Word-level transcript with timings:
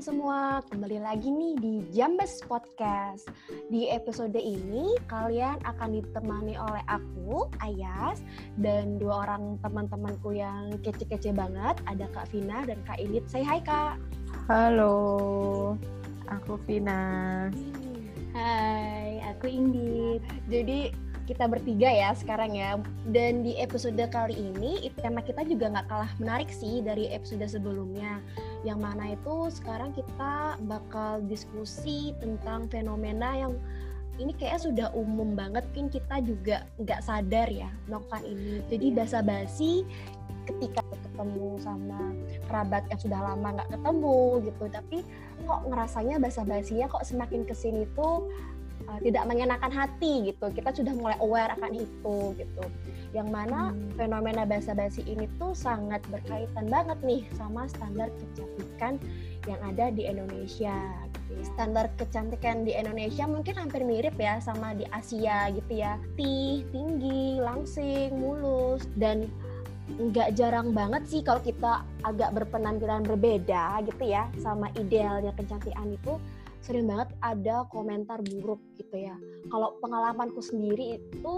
teman-teman 0.00 0.16
semua, 0.16 0.40
kembali 0.72 0.98
lagi 1.04 1.28
nih 1.28 1.54
di 1.60 1.74
Jambes 1.92 2.40
Podcast. 2.48 3.28
Di 3.68 3.92
episode 3.92 4.32
ini 4.32 4.96
kalian 5.12 5.60
akan 5.60 5.92
ditemani 5.92 6.56
oleh 6.56 6.80
aku, 6.88 7.44
Ayas, 7.60 8.24
dan 8.56 8.96
dua 8.96 9.28
orang 9.28 9.60
teman-temanku 9.60 10.32
yang 10.32 10.72
kece-kece 10.80 11.36
banget. 11.36 11.76
Ada 11.84 12.08
Kak 12.16 12.32
Vina 12.32 12.64
dan 12.64 12.80
Kak 12.88 12.96
Init. 12.96 13.28
Say 13.28 13.44
hi 13.44 13.60
Kak. 13.60 14.00
Halo, 14.48 15.76
aku 16.32 16.56
Vina. 16.64 17.52
Hai, 18.32 19.20
aku 19.36 19.52
Indit. 19.52 20.24
Jadi 20.48 20.96
kita 21.28 21.44
bertiga 21.44 21.86
ya 21.86 22.10
sekarang 22.16 22.56
ya. 22.56 22.80
Dan 23.06 23.46
di 23.46 23.54
episode 23.60 24.00
kali 24.08 24.32
ini 24.32 24.88
tema 24.98 25.22
kita 25.22 25.46
juga 25.46 25.70
nggak 25.70 25.86
kalah 25.92 26.12
menarik 26.18 26.48
sih 26.48 26.80
dari 26.80 27.06
episode 27.12 27.44
sebelumnya. 27.44 28.18
Yang 28.66 28.78
mana 28.80 29.04
itu 29.16 29.34
sekarang 29.52 29.90
kita 29.96 30.60
bakal 30.68 31.24
diskusi 31.24 32.12
tentang 32.20 32.68
fenomena 32.68 33.32
yang 33.36 33.56
ini 34.20 34.36
kayak 34.36 34.60
sudah 34.60 34.92
umum 34.92 35.32
banget 35.32 35.64
kan 35.72 35.88
kita 35.88 36.20
juga 36.20 36.68
nggak 36.76 37.00
sadar 37.00 37.48
ya 37.48 37.72
melakukan 37.88 38.22
ini. 38.28 38.60
Jadi 38.68 38.86
iya. 38.92 38.96
basa-basi 39.00 39.88
ketika 40.44 40.82
ketemu 40.92 41.56
sama 41.60 42.00
kerabat 42.48 42.82
yang 42.90 43.00
sudah 43.00 43.20
lama 43.20 43.48
nggak 43.60 43.70
ketemu 43.76 44.20
gitu 44.50 44.64
tapi 44.72 44.98
kok 45.46 45.60
ngerasanya 45.68 46.16
basa-basinya 46.18 46.86
kok 46.90 47.04
semakin 47.06 47.44
ke 47.44 47.54
sini 47.54 47.84
tuh 47.94 48.26
uh, 48.90 48.98
tidak 48.98 49.24
mengenakan 49.30 49.70
hati 49.70 50.34
gitu. 50.34 50.50
Kita 50.50 50.74
sudah 50.74 50.94
mulai 50.98 51.16
aware 51.22 51.54
akan 51.54 51.72
itu 51.78 52.16
gitu. 52.34 52.64
Yang 53.14 53.28
mana 53.30 53.70
hmm. 53.70 53.94
fenomena 53.94 54.42
basa-basi 54.42 55.06
ini 55.06 55.30
tuh 55.38 55.54
sangat 55.54 56.02
berkaitan 56.10 56.66
banget 56.66 56.98
nih 57.06 57.22
sama 57.38 57.70
standar 57.70 58.10
kecantikan 58.18 58.98
yang 59.46 59.60
ada 59.62 59.94
di 59.94 60.10
Indonesia. 60.10 60.74
Gitu. 61.30 61.46
standar 61.54 61.86
kecantikan 61.94 62.66
di 62.66 62.74
Indonesia 62.74 63.22
mungkin 63.22 63.54
hampir 63.54 63.86
mirip 63.86 64.18
ya 64.18 64.42
sama 64.42 64.74
di 64.74 64.82
Asia 64.90 65.46
gitu 65.54 65.78
ya. 65.78 65.94
Tih 66.18 66.66
tinggi 66.74 67.38
langsing 67.38 68.10
mulus 68.18 68.82
dan 68.98 69.30
nggak 69.98 70.38
jarang 70.38 70.70
banget 70.70 71.02
sih 71.06 71.20
kalau 71.24 71.42
kita 71.42 71.82
agak 72.06 72.30
berpenampilan 72.30 73.02
berbeda 73.02 73.82
gitu 73.82 74.04
ya 74.06 74.30
sama 74.38 74.70
idealnya 74.78 75.34
kecantikan 75.34 75.90
itu 75.90 76.14
sering 76.60 76.86
banget 76.88 77.12
ada 77.24 77.64
komentar 77.72 78.20
buruk 78.20 78.60
gitu 78.76 78.96
ya. 78.96 79.16
Kalau 79.48 79.80
pengalamanku 79.80 80.44
sendiri 80.44 81.00
itu 81.00 81.36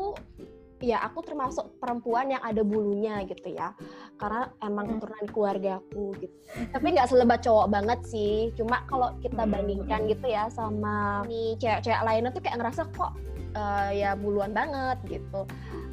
ya 0.82 0.98
aku 1.06 1.22
termasuk 1.22 1.78
perempuan 1.78 2.34
yang 2.34 2.42
ada 2.42 2.66
bulunya 2.66 3.22
gitu 3.30 3.54
ya 3.54 3.70
karena 4.18 4.50
emang 4.66 4.90
hmm. 4.90 4.92
keturunan 4.98 5.26
keluargaku 5.30 6.04
gitu 6.18 6.34
tapi 6.74 6.86
nggak 6.98 7.06
selebat 7.06 7.38
cowok 7.38 7.70
banget 7.70 8.02
sih 8.02 8.50
cuma 8.58 8.82
kalau 8.90 9.14
kita 9.22 9.46
hmm. 9.46 9.52
bandingkan 9.54 10.10
gitu 10.10 10.26
ya 10.26 10.50
sama 10.50 11.22
nih 11.30 11.54
cewek-cewek 11.62 12.02
lainnya 12.02 12.34
tuh 12.34 12.42
kayak 12.42 12.58
ngerasa 12.58 12.82
kok 12.98 13.14
uh, 13.54 13.90
ya 13.94 14.18
buluan 14.18 14.50
banget 14.50 14.98
gitu 15.06 15.46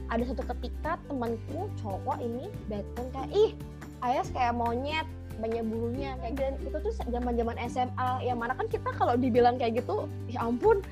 ada 0.09 0.23
satu 0.25 0.41
ketika 0.57 0.97
temanku 1.05 1.69
cowok 1.77 2.17
ini 2.17 2.49
datang 2.65 3.07
kayak 3.13 3.29
ih 3.31 3.53
Ayas 3.99 4.31
kayak 4.31 4.55
monyet 4.55 5.03
banyak 5.39 5.63
bulunya 5.65 6.15
kayak 6.19 6.33
gitu 6.35 6.69
itu 6.69 6.77
tuh 6.83 6.93
zaman 7.07 7.33
zaman 7.35 7.55
SMA 7.71 8.09
yang 8.27 8.37
mana 8.37 8.53
kan 8.53 8.67
kita 8.67 8.89
kalau 8.95 9.15
dibilang 9.15 9.55
kayak 9.55 9.81
gitu 9.81 10.05
ya 10.27 10.43
ampun 10.43 10.83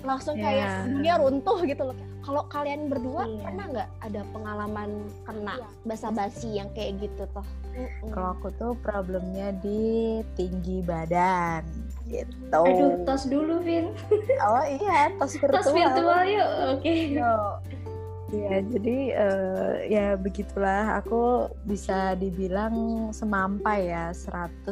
langsung 0.00 0.36
yeah. 0.40 0.44
kayak 0.48 0.68
dunia 0.88 1.14
runtuh 1.20 1.58
gitu 1.68 1.82
loh 1.92 1.96
kalau 2.20 2.42
kalian 2.48 2.88
berdua 2.88 3.28
yeah. 3.28 3.42
pernah 3.44 3.66
nggak 3.68 3.90
ada 4.04 4.20
pengalaman 4.32 4.90
kena 5.28 5.54
yeah. 5.60 5.70
basa-basi 5.84 6.48
yang 6.56 6.68
kayak 6.72 6.96
gitu 7.04 7.24
toh 7.36 7.46
kalau 8.10 8.34
aku 8.34 8.48
tuh 8.58 8.72
problemnya 8.82 9.54
di 9.62 10.20
tinggi 10.34 10.82
badan 10.82 11.62
gitu 12.10 12.60
aduh 12.66 12.92
tos 13.06 13.24
dulu 13.30 13.62
Vin 13.62 13.94
oh 14.42 14.64
iya 14.66 15.14
tos 15.16 15.36
virtual 15.40 15.62
tos 15.62 15.70
virtual 15.70 16.20
yuk 16.26 16.50
oke 16.76 16.80
okay. 16.82 17.20
Ya, 18.30 18.62
jadi 18.62 18.98
uh, 19.18 19.74
ya 19.90 20.06
begitulah 20.14 21.02
aku 21.02 21.50
bisa 21.66 22.14
dibilang 22.14 23.10
semampai 23.10 23.90
ya 23.90 24.14
150 24.14 24.70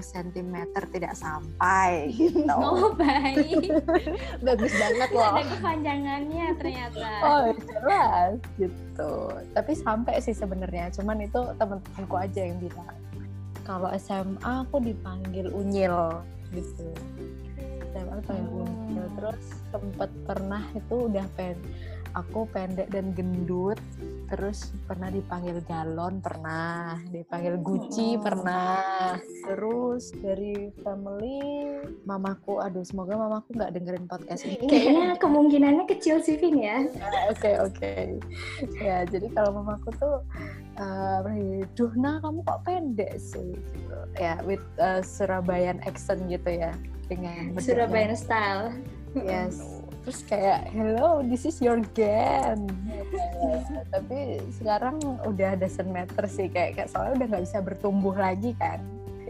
cm 0.00 0.56
tidak 0.88 1.12
sampai 1.12 2.08
gitu. 2.16 2.48
Oh, 2.48 2.96
baik. 2.96 3.76
Bagus 4.46 4.72
banget 4.72 5.08
loh. 5.12 5.36
Ada 5.36 5.44
kepanjangannya 5.52 6.46
ternyata. 6.56 7.08
Oh, 7.20 7.44
jelas 7.60 8.40
gitu. 8.56 9.12
Tapi 9.52 9.72
sampai 9.76 10.14
sih 10.24 10.32
sebenarnya, 10.32 10.88
cuman 10.96 11.28
itu 11.28 11.40
temen-temenku 11.60 12.16
aja 12.16 12.40
yang 12.40 12.56
bilang. 12.56 12.96
Kalau 13.68 13.92
SMA 14.00 14.52
aku 14.64 14.80
dipanggil 14.80 15.52
unyil 15.52 16.24
gitu. 16.56 16.88
SMA 17.92 18.16
dipanggil 18.24 18.48
hmm. 18.48 18.64
unyil. 18.64 19.06
Terus 19.20 19.44
sempat 19.68 20.08
pernah 20.24 20.64
itu 20.72 21.12
udah 21.12 21.28
pen 21.36 21.60
aku 22.12 22.48
pendek 22.50 22.88
dan 22.92 23.12
gendut 23.16 23.80
terus 24.32 24.72
pernah 24.88 25.12
dipanggil 25.12 25.60
galon 25.68 26.16
pernah. 26.24 26.96
Dipanggil 27.12 27.60
Gucci 27.60 28.16
oh. 28.16 28.24
pernah. 28.24 28.80
terus 29.42 30.14
dari 30.22 30.70
family 30.80 31.68
mamaku 32.06 32.62
aduh 32.62 32.86
semoga 32.86 33.18
mamaku 33.18 33.52
nggak 33.52 33.72
dengerin 33.76 34.06
podcast 34.08 34.48
ini. 34.48 34.64
Kayaknya 34.64 35.06
kemungkinannya 35.22 35.84
kecil 35.84 36.24
sih 36.24 36.40
Vin 36.40 36.56
ya. 36.56 36.80
Oke 37.28 37.60
oke. 37.60 37.76
Okay, 37.76 38.16
okay. 38.64 38.80
ya 38.80 39.04
jadi 39.04 39.28
kalau 39.36 39.60
mamaku 39.60 39.92
tuh 40.00 40.24
uh, 40.80 41.20
duh 41.76 41.92
nah 42.00 42.16
kamu 42.24 42.40
kok 42.48 42.60
pendek 42.64 43.12
sih? 43.20 43.52
Gitu. 43.52 43.98
ya 44.16 44.40
with 44.48 44.64
uh, 44.80 45.04
Surabayan 45.04 45.82
accent 45.84 46.24
gitu 46.32 46.48
ya 46.48 46.72
dengan 47.10 47.52
Surabayan 47.60 48.16
style. 48.16 48.72
Yes 49.12 49.81
terus 50.02 50.20
kayak 50.26 50.70
hello 50.74 51.22
this 51.22 51.46
is 51.46 51.62
your 51.62 51.78
game. 51.94 52.66
Tapi 53.94 54.42
sekarang 54.58 54.98
udah 55.26 55.58
doesn't 55.58 55.90
matter 55.90 56.26
sih 56.26 56.50
kayak, 56.50 56.78
kayak 56.78 56.88
soalnya 56.90 57.22
udah 57.22 57.26
nggak 57.36 57.44
bisa 57.46 57.58
bertumbuh 57.62 58.14
lagi 58.14 58.52
kan. 58.58 58.82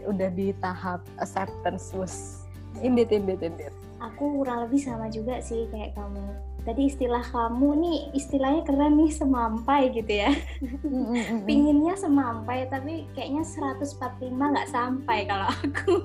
Udah 0.03 0.27
di 0.33 0.51
tahap 0.59 1.05
acceptance 1.21 1.93
was 1.95 2.43
indit 2.81 3.13
indit 3.13 3.39
indit 3.39 3.73
aku 4.03 4.43
kurang 4.43 4.67
lebih 4.67 4.83
sama 4.83 5.07
juga 5.07 5.39
sih 5.39 5.65
kayak 5.71 5.95
kamu. 5.95 6.23
Tadi 6.63 6.87
istilah 6.87 7.23
kamu 7.27 7.69
nih 7.79 7.97
istilahnya 8.15 8.63
keren 8.63 8.95
nih 8.99 9.11
semampai 9.11 9.81
gitu 9.95 10.13
ya. 10.27 10.31
Pinginnya 11.47 11.95
semampai 11.95 12.67
tapi 12.67 13.07
kayaknya 13.15 13.43
145 13.43 14.31
nggak 14.31 14.69
sampai 14.71 15.27
kalau 15.27 15.47
aku 15.47 15.95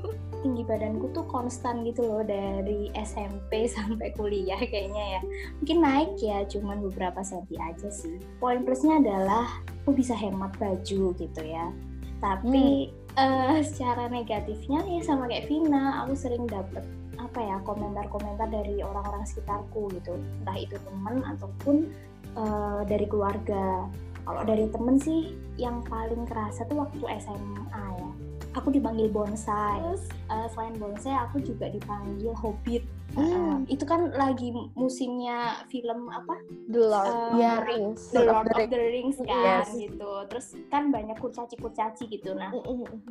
tinggi 0.40 0.62
badanku 0.64 1.10
tuh 1.10 1.26
konstan 1.26 1.82
gitu 1.82 2.06
loh 2.06 2.22
dari 2.22 2.88
SMP 2.94 3.64
sampai 3.76 4.14
kuliah 4.14 4.58
kayaknya 4.58 5.18
ya. 5.18 5.20
Mungkin 5.62 5.78
naik 5.82 6.12
ya 6.18 6.38
cuman 6.46 6.82
beberapa 6.84 7.20
senti 7.22 7.58
aja 7.58 7.88
sih. 7.90 8.18
Poin 8.38 8.62
plusnya 8.62 9.02
adalah 9.02 9.62
aku 9.82 9.96
bisa 9.98 10.14
hemat 10.14 10.54
baju 10.56 11.14
gitu 11.14 11.42
ya. 11.42 11.70
Tapi 12.18 12.90
hmm. 12.90 13.18
uh, 13.18 13.58
secara 13.62 14.10
negatifnya 14.10 14.82
ya 14.86 15.00
sama 15.04 15.30
kayak 15.30 15.46
Vina 15.46 16.02
aku 16.04 16.14
sering 16.18 16.44
dapet 16.48 16.82
apa 17.18 17.38
ya 17.42 17.56
komentar-komentar 17.66 18.46
dari 18.46 18.80
orang-orang 18.80 19.26
sekitarku 19.26 19.90
gitu. 19.98 20.16
Entah 20.42 20.56
itu 20.58 20.76
teman 20.82 21.22
ataupun 21.26 21.90
uh, 22.38 22.82
dari 22.86 23.06
keluarga. 23.10 23.86
Kalau 24.28 24.44
dari 24.44 24.68
temen 24.68 25.00
sih 25.00 25.32
yang 25.56 25.80
paling 25.88 26.28
kerasa 26.28 26.68
tuh 26.68 26.84
waktu 26.84 27.00
SMA 27.16 27.64
ya 27.96 28.07
aku 28.54 28.68
dipanggil 28.72 29.08
bonsai. 29.12 29.80
Terus 29.82 30.04
uh, 30.28 30.46
selain 30.52 30.74
bonsai 30.76 31.14
aku 31.16 31.42
juga 31.42 31.68
dipanggil 31.68 32.32
hobbit. 32.36 32.84
Hmm. 33.16 33.24
Uh, 33.24 33.56
itu 33.72 33.82
kan 33.88 34.12
lagi 34.14 34.52
musimnya 34.76 35.64
film 35.72 36.12
apa? 36.12 36.38
The 36.68 36.80
Lord 36.80 37.08
uh, 37.08 37.40
yeah. 37.40 37.60
the 37.60 37.66
Rings. 37.66 38.02
The 38.12 38.22
Lord 38.28 38.46
of 38.52 38.60
the, 38.68 38.78
Rings 38.78 39.16
kan 39.24 39.64
yes. 39.64 39.72
gitu. 39.74 40.10
Terus 40.28 40.46
kan 40.68 40.92
banyak 40.92 41.16
kurcaci-kurcaci 41.18 42.04
gitu. 42.12 42.36
Nah, 42.36 42.52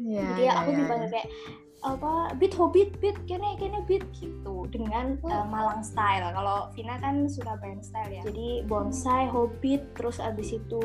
yeah, 0.01 0.25
jadi 0.37 0.43
yeah, 0.47 0.55
aku 0.61 0.69
yeah, 0.71 0.79
dipanggil 0.85 1.09
yeah. 1.09 1.13
kayak 1.17 1.29
apa 1.85 2.33
bit 2.41 2.57
hobbit 2.57 2.97
bit 2.97 3.13
kene 3.29 3.53
kene 3.61 3.85
bit 3.85 4.01
gitu 4.17 4.65
dengan 4.73 5.17
uh, 5.21 5.45
Malang 5.45 5.85
style. 5.85 6.25
Kalau 6.33 6.73
Vina 6.73 6.97
kan 6.97 7.29
Surabaya 7.29 7.77
style 7.85 8.11
ya. 8.17 8.21
Jadi 8.25 8.65
bonsai 8.65 9.29
hobbit 9.29 9.93
terus 9.93 10.17
abis 10.17 10.57
itu 10.57 10.81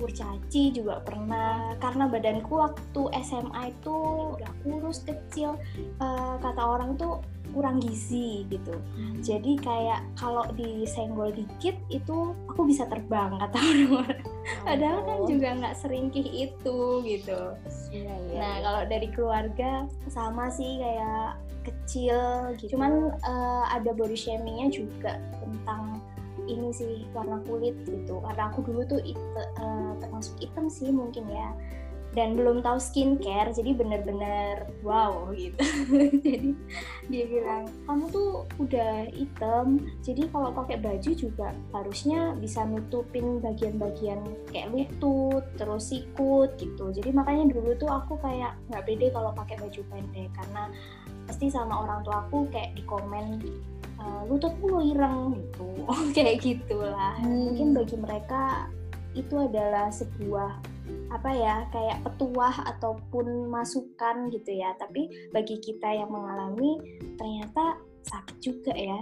kurcaci 0.00 0.72
juga 0.72 1.04
pernah. 1.04 1.76
Karena 1.78 2.08
badanku 2.08 2.56
waktu 2.56 3.02
SMA 3.20 3.76
itu 3.76 3.96
udah 4.40 4.52
kurus 4.64 5.04
kecil 5.04 5.60
uh, 6.00 6.40
kata 6.40 6.62
orang 6.64 6.96
tuh 6.96 7.20
kurang 7.52 7.84
gizi 7.84 8.48
gitu. 8.48 8.72
Hmm. 8.96 9.20
jadi 9.20 9.52
kayak 9.60 10.00
kalau 10.16 10.48
disenggol 10.56 11.30
dikit 11.36 11.76
itu 11.92 12.32
aku 12.48 12.64
bisa 12.64 12.88
terbang 12.88 13.36
kata 13.36 13.58
orang 13.60 13.92
oh. 13.92 14.06
Padahal 14.66 15.00
kan 15.06 15.18
juga 15.26 15.48
nggak 15.58 15.76
seringkih 15.78 16.26
itu 16.26 16.78
gitu. 17.06 17.40
Ya, 17.92 18.14
ya, 18.32 18.38
nah 18.38 18.54
ya. 18.58 18.62
kalau 18.64 18.82
dari 18.88 19.08
keluarga 19.12 19.70
sama 20.10 20.50
sih 20.50 20.80
kayak 20.80 21.38
kecil 21.62 22.18
gitu. 22.58 22.74
Cuman 22.74 23.14
uh, 23.22 23.64
ada 23.70 23.94
body 23.94 24.18
shamingnya 24.18 24.72
juga 24.72 25.18
tentang 25.38 26.02
ini 26.50 26.74
sih 26.74 27.06
warna 27.14 27.38
kulit 27.46 27.78
gitu. 27.86 28.18
Karena 28.18 28.50
aku 28.50 28.66
dulu 28.66 28.82
tuh 28.86 29.00
it, 29.06 29.18
uh, 29.38 29.94
termasuk 30.02 30.34
hitam 30.42 30.66
sih 30.66 30.90
mungkin 30.90 31.26
ya 31.30 31.54
dan 32.12 32.36
belum 32.36 32.60
tahu 32.60 32.76
skincare 32.76 33.56
jadi 33.56 33.72
bener-bener 33.72 34.68
wow 34.84 35.32
gitu. 35.32 35.56
Jadi 36.22 36.52
dia 37.08 37.24
bilang 37.28 37.64
kamu 37.88 38.04
tuh 38.12 38.30
udah 38.60 39.08
hitam 39.10 39.80
jadi 40.04 40.28
kalau 40.30 40.52
pakai 40.54 40.80
baju 40.80 41.10
juga 41.12 41.56
harusnya 41.72 42.36
bisa 42.36 42.64
nutupin 42.68 43.40
bagian-bagian 43.40 44.20
kayak 44.52 44.70
lutut 44.72 45.44
terus 45.56 45.88
sikut 45.92 46.52
gitu. 46.60 46.92
Jadi 46.92 47.10
makanya 47.16 47.56
dulu 47.56 47.72
tuh 47.80 47.88
aku 47.88 48.20
kayak 48.20 48.56
nggak 48.68 48.84
pede 48.84 49.08
kalau 49.10 49.32
pakai 49.32 49.56
baju 49.56 49.80
pendek 49.88 50.30
karena 50.36 50.68
pasti 51.24 51.48
sama 51.48 51.84
orang 51.84 52.04
tua 52.04 52.28
aku 52.28 52.44
kayak 52.52 52.76
di 52.76 52.82
komen 52.84 53.40
uh, 53.96 54.22
lututmu 54.28 54.92
ireng 54.92 55.38
gitu. 55.38 55.68
Kayak 56.16 56.44
gitulah. 56.44 57.16
Hmm. 57.22 57.52
mungkin 57.52 57.68
bagi 57.72 57.96
mereka 57.96 58.68
itu 59.12 59.36
adalah 59.36 59.92
sebuah 59.92 60.71
apa 61.12 61.30
ya 61.32 61.56
kayak 61.70 62.00
petuah 62.06 62.54
ataupun 62.76 63.48
masukan 63.52 64.32
gitu 64.32 64.50
ya. 64.52 64.72
Tapi 64.78 65.30
bagi 65.30 65.60
kita 65.60 65.92
yang 65.92 66.10
mengalami 66.10 66.80
ternyata 67.20 67.78
sakit 68.02 68.36
juga 68.42 68.72
ya. 68.74 69.00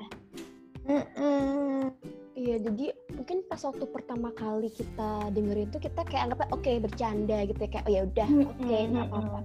Iya, 2.40 2.56
jadi 2.56 2.96
mungkin 3.14 3.44
pas 3.44 3.60
waktu 3.60 3.84
pertama 3.92 4.32
kali 4.32 4.72
kita 4.72 5.28
dengerin 5.34 5.69
tuh 5.69 5.82
kita 5.82 6.00
kayak 6.08 6.31
anggapnya 6.31 6.48
oke 6.56 6.62
okay, 6.64 6.76
bercanda 6.81 7.38
gitu 7.44 7.60
ya. 7.60 7.69
Kayak 7.69 7.84
oh 7.84 7.92
ya 7.92 8.00
udah 8.08 8.28
oke 8.48 8.56
okay, 8.64 8.81
nggak 8.88 9.06
apa-apa. 9.12 9.40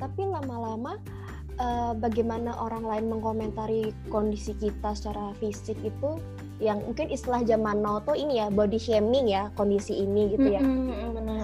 Tapi 0.00 0.22
lama-lama 0.26 0.92
uh, 1.60 1.92
bagaimana 1.94 2.56
orang 2.58 2.82
lain 2.82 3.06
mengomentari 3.12 3.92
kondisi 4.08 4.56
kita 4.56 4.96
secara 4.96 5.36
fisik 5.38 5.78
itu 5.84 6.10
yang 6.60 6.84
mungkin 6.84 7.08
istilah 7.08 7.40
zaman 7.48 7.80
now 7.80 8.04
tuh 8.04 8.12
ini 8.12 8.38
ya 8.38 8.52
body 8.52 8.76
shaming 8.76 9.32
ya 9.32 9.48
kondisi 9.56 9.96
ini 9.96 10.36
gitu 10.36 10.48
ya. 10.52 10.60
Mm-hmm, 10.60 11.08
benar. 11.16 11.38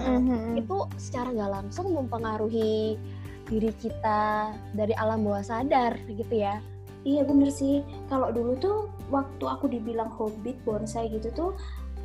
itu 0.53 0.77
secara 1.01 1.33
nggak 1.33 1.51
langsung 1.51 1.89
mempengaruhi 1.89 2.95
diri 3.49 3.71
kita 3.81 4.53
dari 4.77 4.93
alam 4.93 5.25
bawah 5.25 5.41
sadar 5.41 5.97
gitu 6.05 6.31
ya. 6.37 6.61
Iya 7.01 7.25
bener 7.25 7.49
sih. 7.49 7.81
Kalau 8.13 8.29
dulu 8.29 8.53
tuh 8.61 8.79
waktu 9.09 9.45
aku 9.49 9.65
dibilang 9.73 10.13
hobbit 10.13 10.59
bonsai 10.67 11.09
gitu 11.09 11.33
tuh 11.33 11.51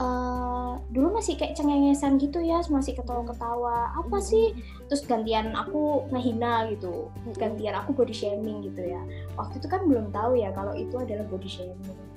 uh, 0.00 0.78
dulu 0.94 1.18
masih 1.18 1.34
kayak 1.36 1.58
cengengesan 1.58 2.16
gitu 2.16 2.40
ya 2.40 2.64
masih 2.72 2.96
ketawa-ketawa. 2.96 3.92
Apa 3.92 4.08
mm-hmm. 4.08 4.24
sih? 4.24 4.56
Terus 4.88 5.04
gantian 5.04 5.52
aku 5.52 6.08
ngehina 6.08 6.64
gitu. 6.72 7.12
Gantian 7.36 7.76
aku 7.76 7.92
body 7.92 8.14
shaming 8.16 8.64
gitu 8.64 8.88
ya. 8.88 9.04
Waktu 9.36 9.60
itu 9.60 9.68
kan 9.68 9.84
belum 9.84 10.08
tahu 10.16 10.40
ya 10.40 10.48
kalau 10.56 10.72
itu 10.72 10.96
adalah 10.96 11.28
body 11.28 11.50
shaming 11.50 12.11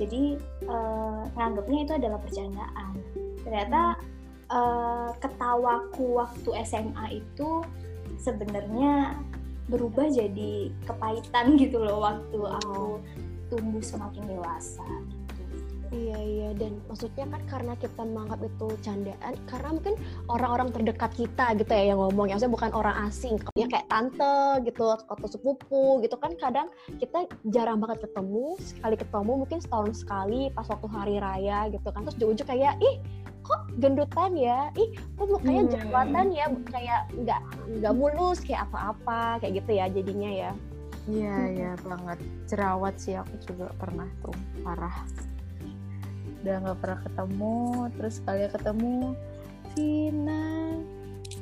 jadi 0.00 0.40
uh, 0.64 1.28
nganggapnya 1.36 1.78
itu 1.84 1.92
adalah 2.00 2.18
percandaan 2.24 2.92
ternyata 3.44 3.80
uh, 4.48 5.12
ketawaku 5.20 6.24
waktu 6.24 6.48
SMA 6.64 7.20
itu 7.20 7.60
sebenarnya 8.16 9.20
berubah 9.68 10.08
jadi 10.08 10.72
kepahitan 10.88 11.54
gitu 11.60 11.78
loh 11.78 12.02
waktu 12.02 12.40
aku 12.40 12.98
tumbuh 13.52 13.82
semakin 13.84 14.24
dewasa 14.26 14.86
Iya 15.90 16.18
iya. 16.22 16.48
Dan 16.54 16.78
maksudnya 16.86 17.26
kan 17.26 17.42
karena 17.50 17.74
kita 17.74 18.02
menganggap 18.06 18.40
itu 18.46 18.66
candaan 18.82 19.34
karena 19.50 19.68
mungkin 19.74 19.94
orang-orang 20.30 20.68
terdekat 20.70 21.10
kita 21.18 21.46
gitu 21.58 21.70
ya 21.70 21.94
yang 21.94 21.98
ngomong. 21.98 22.30
Ya 22.30 22.38
maksudnya 22.38 22.54
bukan 22.54 22.70
orang 22.78 22.96
asing. 23.10 23.34
Ya 23.58 23.66
kayak 23.66 23.90
tante 23.90 24.62
gitu 24.62 24.84
atau 24.94 25.26
sepupu 25.26 25.98
gitu 26.06 26.14
kan. 26.14 26.38
Kadang 26.38 26.70
kita 27.02 27.26
jarang 27.50 27.82
banget 27.82 28.06
ketemu 28.06 28.54
sekali 28.62 28.94
ketemu 28.94 29.32
mungkin 29.42 29.58
setahun 29.58 29.90
sekali 30.06 30.54
pas 30.54 30.66
waktu 30.70 30.88
hari 30.88 31.16
raya 31.18 31.66
gitu 31.74 31.88
kan. 31.90 32.06
Terus 32.06 32.16
ujung-ujung 32.22 32.48
kayak 32.48 32.78
ih 32.78 32.96
kok 33.42 33.62
gendutan 33.82 34.38
ya? 34.38 34.70
Ih 34.78 34.94
kok 35.18 35.26
mukanya 35.26 35.62
hmm. 35.66 35.72
jerawatan 35.74 36.26
ya? 36.30 36.46
Kayak 36.70 37.00
nggak 37.18 37.40
nggak 37.82 37.94
mulus 37.98 38.38
kayak 38.46 38.70
apa-apa 38.70 39.42
kayak 39.42 39.58
gitu 39.58 39.70
ya 39.74 39.90
jadinya 39.90 40.30
ya. 40.30 40.52
Iya, 41.10 41.36
iya 41.50 41.72
banget. 41.82 42.22
Jerawat 42.46 42.94
sih 43.00 43.16
aku 43.16 43.34
juga 43.42 43.72
pernah 43.80 44.06
tuh, 44.20 44.36
parah 44.62 44.94
udah 46.40 46.56
nggak 46.64 46.78
pernah 46.80 47.00
ketemu 47.04 47.58
terus 47.96 48.16
kali 48.24 48.48
ketemu 48.48 48.96
Vina. 49.76 50.48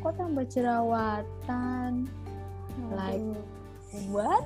Kok 0.05 0.13
tambah 0.15 0.45
jerawatan? 0.51 2.07
Like 2.93 3.25
what? 4.13 4.45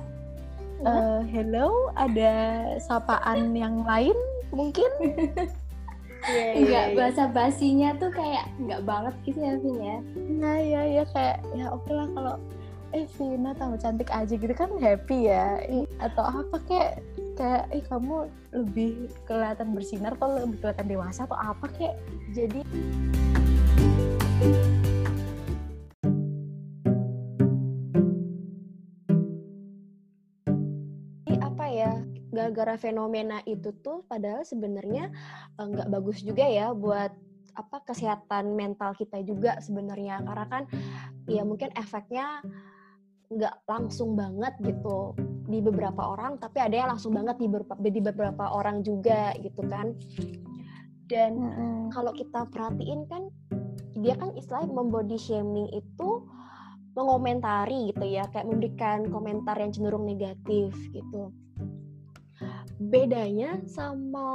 Uh, 0.83 1.21
hello? 1.29 1.91
Ada 1.97 2.33
sapaan 2.81 3.53
yang 3.53 3.83
lain 3.83 4.15
mungkin? 4.53 4.89
Yeah, 6.23 6.55
yeah, 6.55 6.63
nggak 6.63 6.87
yeah. 6.87 6.95
bahasa 6.95 7.23
basinya 7.35 7.89
tuh 7.99 8.07
kayak 8.15 8.47
nggak 8.55 8.87
banget 8.87 9.11
gitu 9.27 9.43
ya 9.43 9.59
Vin 9.59 9.75
ya? 9.83 9.97
Nah 10.39 10.55
ya 10.55 10.81
ya 10.87 11.03
kayak 11.11 11.43
ya 11.51 11.67
oke 11.67 11.83
okay 11.83 11.93
lah 11.99 12.07
kalau 12.15 12.35
eh 12.95 13.05
Vina 13.19 13.51
tambah 13.59 13.79
cantik 13.83 14.07
aja 14.07 14.31
gitu 14.31 14.55
kan 14.55 14.71
happy 14.79 15.27
ya? 15.27 15.59
Atau 15.99 16.23
apa 16.23 16.63
kayak 16.63 17.03
kayak 17.33 17.65
eh 17.73 17.83
kamu 17.89 18.29
lebih 18.53 19.09
kelihatan 19.25 19.73
bersinar 19.73 20.13
atau 20.17 20.37
lebih 20.37 20.61
kelihatan 20.61 20.87
dewasa 20.89 21.25
atau 21.25 21.37
apa 21.37 21.65
kayak 21.73 21.97
jadi 22.29 22.61
apa 31.41 31.65
ya 31.69 31.91
gara-gara 32.33 32.75
fenomena 32.77 33.41
itu 33.49 33.73
tuh 33.81 34.05
padahal 34.05 34.45
sebenarnya 34.45 35.09
eh, 35.57 35.65
nggak 35.65 35.89
bagus 35.89 36.21
juga 36.21 36.45
ya 36.45 36.73
buat 36.73 37.13
apa 37.53 37.85
kesehatan 37.85 38.57
mental 38.57 38.97
kita 38.97 39.21
juga 39.21 39.61
sebenarnya. 39.61 40.25
Karena 40.25 40.45
kan 40.49 40.63
ya 41.29 41.45
mungkin 41.45 41.69
efeknya 41.77 42.41
nggak 43.29 43.65
langsung 43.69 44.13
banget 44.17 44.53
gitu 44.61 45.13
di 45.43 45.59
beberapa 45.59 46.15
orang 46.15 46.39
tapi 46.39 46.63
ada 46.63 46.75
yang 46.75 46.89
langsung 46.95 47.11
banget 47.11 47.35
di 47.35 47.47
beberapa 47.51 47.75
di 47.83 48.01
beberapa 48.01 48.45
orang 48.51 48.81
juga 48.83 49.35
gitu 49.39 49.61
kan. 49.67 49.95
Dan 51.11 51.35
mm-hmm. 51.35 51.91
kalau 51.91 52.15
kita 52.15 52.47
perhatiin 52.47 53.05
kan 53.11 53.27
dia 53.99 54.15
kan 54.17 54.31
istilah 54.33 54.65
membody 54.65 55.19
shaming 55.19 55.69
itu 55.75 56.09
mengomentari 56.93 57.89
gitu 57.93 58.05
ya 58.05 58.25
kayak 58.29 58.47
memberikan 58.49 59.09
komentar 59.09 59.57
yang 59.57 59.73
cenderung 59.73 60.05
negatif 60.05 60.73
gitu. 60.93 61.33
Bedanya 62.79 63.61
sama 63.65 64.29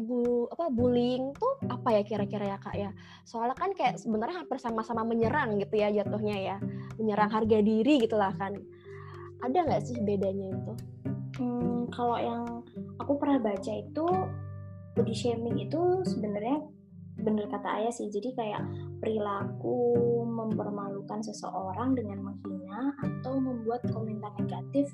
bu 0.00 0.48
apa 0.48 0.72
bullying 0.72 1.36
tuh 1.36 1.60
apa 1.68 2.00
ya 2.00 2.02
kira-kira 2.06 2.56
ya 2.56 2.58
kak 2.58 2.76
ya? 2.76 2.90
Soalnya 3.26 3.56
kan 3.58 3.74
kayak 3.74 4.00
sebenarnya 4.00 4.44
hampir 4.44 4.58
sama-sama 4.58 5.02
menyerang 5.06 5.58
gitu 5.58 5.78
ya 5.78 5.90
jatuhnya 5.90 6.36
ya. 6.38 6.56
Menyerang 6.98 7.30
harga 7.30 7.58
diri 7.62 8.02
gitulah 8.02 8.34
kan 8.34 8.58
ada 9.44 9.58
nggak 9.66 9.82
sih 9.84 9.96
bedanya 10.02 10.52
itu 10.52 10.72
hmm, 11.40 11.88
kalau 11.92 12.16
yang 12.20 12.42
aku 13.00 13.16
pernah 13.16 13.40
baca 13.40 13.72
itu 13.72 14.06
body 14.96 15.14
shaming 15.14 15.56
itu 15.60 15.80
sebenarnya 16.04 16.60
bener 17.20 17.44
kata 17.52 17.68
ayah 17.80 17.92
sih 17.92 18.08
jadi 18.08 18.32
kayak 18.32 18.62
perilaku 19.04 19.76
mempermalukan 20.24 21.20
seseorang 21.20 21.92
dengan 21.92 22.32
menghina 22.32 22.96
atau 22.96 23.36
membuat 23.36 23.84
komentar 23.92 24.32
negatif 24.40 24.88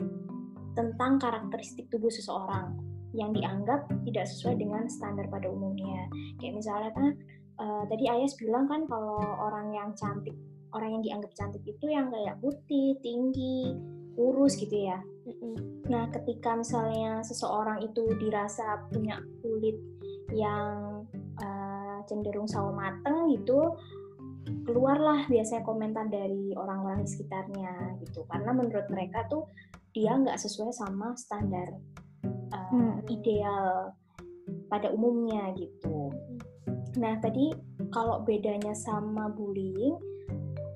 tentang 0.74 1.22
karakteristik 1.22 1.86
tubuh 1.88 2.10
seseorang 2.10 2.76
yang 3.16 3.32
dianggap 3.32 3.88
tidak 4.04 4.28
sesuai 4.28 4.60
dengan 4.60 4.84
standar 4.92 5.24
pada 5.32 5.48
umumnya. 5.48 6.04
Kayak 6.36 6.60
misalnya 6.60 6.90
kan 6.92 7.08
uh, 7.56 7.82
tadi 7.88 8.04
Ayas 8.12 8.36
bilang 8.36 8.68
kan 8.68 8.84
kalau 8.84 9.16
orang 9.40 9.72
yang 9.72 9.90
cantik, 9.96 10.36
orang 10.76 11.00
yang 11.00 11.02
dianggap 11.02 11.32
cantik 11.32 11.64
itu 11.64 11.86
yang 11.88 12.12
kayak 12.12 12.36
putih, 12.44 12.92
tinggi, 13.00 13.72
kurus 14.16 14.56
gitu 14.56 14.88
ya. 14.88 14.98
Nah, 15.86 16.08
ketika 16.10 16.56
misalnya 16.56 17.20
seseorang 17.22 17.84
itu 17.84 18.08
dirasa 18.18 18.88
punya 18.90 19.20
kulit 19.44 19.76
yang 20.34 21.04
uh, 21.38 21.98
cenderung 22.08 22.48
sawo 22.48 22.74
mateng 22.74 23.30
gitu, 23.36 23.76
keluarlah 24.66 25.26
biasanya 25.30 25.62
komentar 25.62 26.08
dari 26.08 26.56
orang-orang 26.56 27.04
di 27.04 27.10
sekitarnya 27.12 28.00
gitu. 28.02 28.24
Karena 28.26 28.50
menurut 28.56 28.88
mereka 28.90 29.28
tuh 29.30 29.46
dia 29.94 30.16
nggak 30.16 30.40
sesuai 30.40 30.72
sama 30.74 31.14
standar 31.14 31.76
uh, 32.50 32.70
hmm. 32.72 33.06
ideal 33.12 33.94
pada 34.70 34.90
umumnya 34.90 35.54
gitu. 35.54 36.10
Nah 36.98 37.18
tadi 37.20 37.52
kalau 37.92 38.22
bedanya 38.22 38.72
sama 38.74 39.30
bullying, 39.30 39.94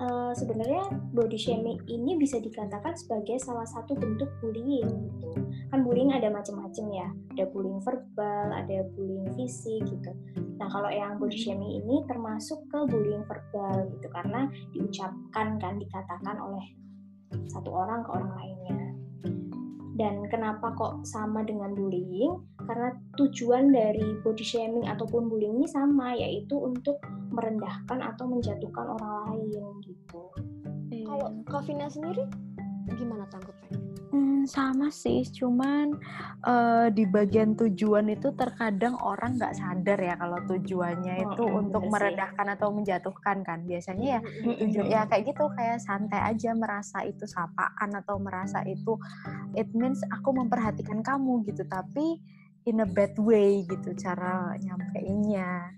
uh, 0.01 0.33
sebenarnya 0.33 0.89
body 1.13 1.37
shaming 1.37 1.79
ini 1.87 2.17
bisa 2.17 2.41
dikatakan 2.41 2.97
sebagai 2.97 3.37
salah 3.39 3.69
satu 3.69 3.93
bentuk 3.95 4.29
bullying 4.41 4.89
gitu. 4.89 5.31
Kan 5.71 5.87
bullying 5.87 6.11
ada 6.11 6.33
macam-macam 6.33 6.87
ya, 6.91 7.09
ada 7.37 7.45
bullying 7.53 7.79
verbal, 7.85 8.47
ada 8.51 8.83
bullying 8.97 9.29
fisik 9.37 9.85
gitu. 9.87 10.11
Nah 10.59 10.69
kalau 10.73 10.91
yang 10.91 11.21
body 11.21 11.37
hmm. 11.37 11.45
shaming 11.45 11.73
ini 11.85 12.03
termasuk 12.09 12.65
ke 12.73 12.79
bullying 12.89 13.23
verbal 13.29 13.87
gitu 13.93 14.09
karena 14.11 14.49
diucapkan 14.75 15.61
kan 15.61 15.75
dikatakan 15.79 16.37
oleh 16.41 16.65
satu 17.47 17.71
orang 17.71 18.03
ke 18.03 18.11
orang 18.11 18.33
lainnya. 18.35 18.90
Dan 20.01 20.25
kenapa 20.33 20.73
kok 20.81 21.05
sama 21.05 21.45
dengan 21.45 21.77
bullying? 21.77 22.41
Karena 22.65 22.89
tujuan 23.21 23.69
dari 23.69 24.17
body 24.25 24.41
shaming 24.41 24.89
ataupun 24.89 25.29
bullying 25.29 25.61
ini 25.61 25.69
sama, 25.69 26.17
yaitu 26.17 26.57
untuk 26.57 26.97
merendahkan 27.29 28.01
atau 28.01 28.25
menjatuhkan 28.25 28.97
orang 28.97 29.37
lain 29.37 29.77
gitu. 29.85 30.23
Kalau 31.05 31.29
Kavina 31.45 31.93
sendiri 31.93 32.25
gimana 32.97 33.29
tanggapnya? 33.29 33.90
Hmm, 34.11 34.43
sama 34.43 34.91
sih, 34.91 35.23
cuman 35.23 35.95
uh, 36.43 36.91
di 36.91 37.07
bagian 37.07 37.55
tujuan 37.55 38.11
itu 38.11 38.35
terkadang 38.35 38.99
orang 38.99 39.39
nggak 39.39 39.55
sadar 39.55 40.03
ya 40.03 40.19
kalau 40.19 40.35
tujuannya 40.51 41.15
oh, 41.15 41.25
itu 41.31 41.43
oh, 41.47 41.63
untuk 41.63 41.87
merendahkan 41.87 42.59
atau 42.59 42.75
menjatuhkan 42.75 43.47
kan. 43.47 43.63
Biasanya 43.63 44.19
ya 44.19 44.21
tujuan 44.43 44.87
ya 44.91 45.01
kayak 45.07 45.31
gitu 45.31 45.47
kayak 45.55 45.79
santai 45.79 46.27
aja 46.27 46.51
merasa 46.59 47.07
itu 47.07 47.23
sapaan 47.23 47.95
atau 47.95 48.19
merasa 48.19 48.67
itu 48.67 48.99
it 49.55 49.71
means 49.79 50.03
aku 50.11 50.35
memperhatikan 50.35 51.07
kamu 51.07 51.47
gitu, 51.47 51.63
tapi 51.71 52.19
in 52.67 52.83
a 52.83 52.89
bad 52.91 53.15
way 53.15 53.63
gitu 53.63 53.95
cara 53.95 54.59
nyampeinnya. 54.59 55.71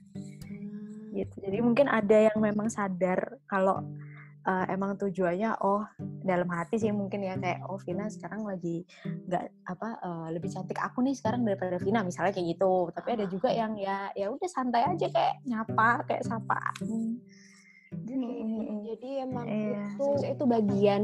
Gitu. 1.12 1.34
Jadi 1.36 1.58
mungkin 1.60 1.92
ada 1.92 2.32
yang 2.32 2.40
memang 2.40 2.72
sadar 2.72 3.36
kalau 3.44 3.84
uh, 4.46 4.64
emang 4.70 4.98
tujuannya 4.98 5.58
oh 5.62 5.82
dalam 6.22 6.48
hati 6.50 6.78
sih 6.78 6.90
mungkin 6.94 7.22
ya 7.22 7.34
kayak 7.38 7.66
oh 7.66 7.78
Vina 7.82 8.06
sekarang 8.06 8.46
lagi 8.46 8.86
nggak 9.04 9.44
apa 9.66 9.88
uh, 10.02 10.28
lebih 10.30 10.50
cantik 10.50 10.78
aku 10.78 11.02
nih 11.02 11.14
sekarang 11.16 11.42
daripada 11.42 11.78
Vina 11.82 12.06
misalnya 12.06 12.34
kayak 12.34 12.58
gitu. 12.58 12.90
Tapi 12.94 13.08
ada 13.14 13.24
juga 13.26 13.48
yang 13.50 13.74
ya 13.78 14.10
ya 14.14 14.30
udah 14.30 14.48
santai 14.50 14.86
aja 14.86 15.06
kayak 15.10 15.34
nyapa 15.46 16.06
kayak 16.06 16.24
sapa 16.26 16.60
jadi, 17.92 18.28
jadi 18.88 19.08
emang 19.28 19.46
yeah. 19.46 19.92
itu 19.92 20.06
itu 20.24 20.44
bagian 20.48 21.00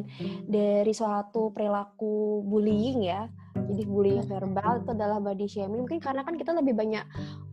dari 0.48 0.92
suatu 0.96 1.52
perilaku 1.52 2.42
bullying 2.48 3.04
ya. 3.04 3.28
Jadi 3.58 3.84
bullying 3.84 4.24
verbal 4.24 4.80
itu 4.80 4.90
adalah 4.96 5.20
body 5.20 5.44
shaming. 5.44 5.84
Mungkin 5.84 6.00
karena 6.00 6.24
kan 6.24 6.34
kita 6.40 6.56
lebih 6.56 6.72
banyak 6.72 7.04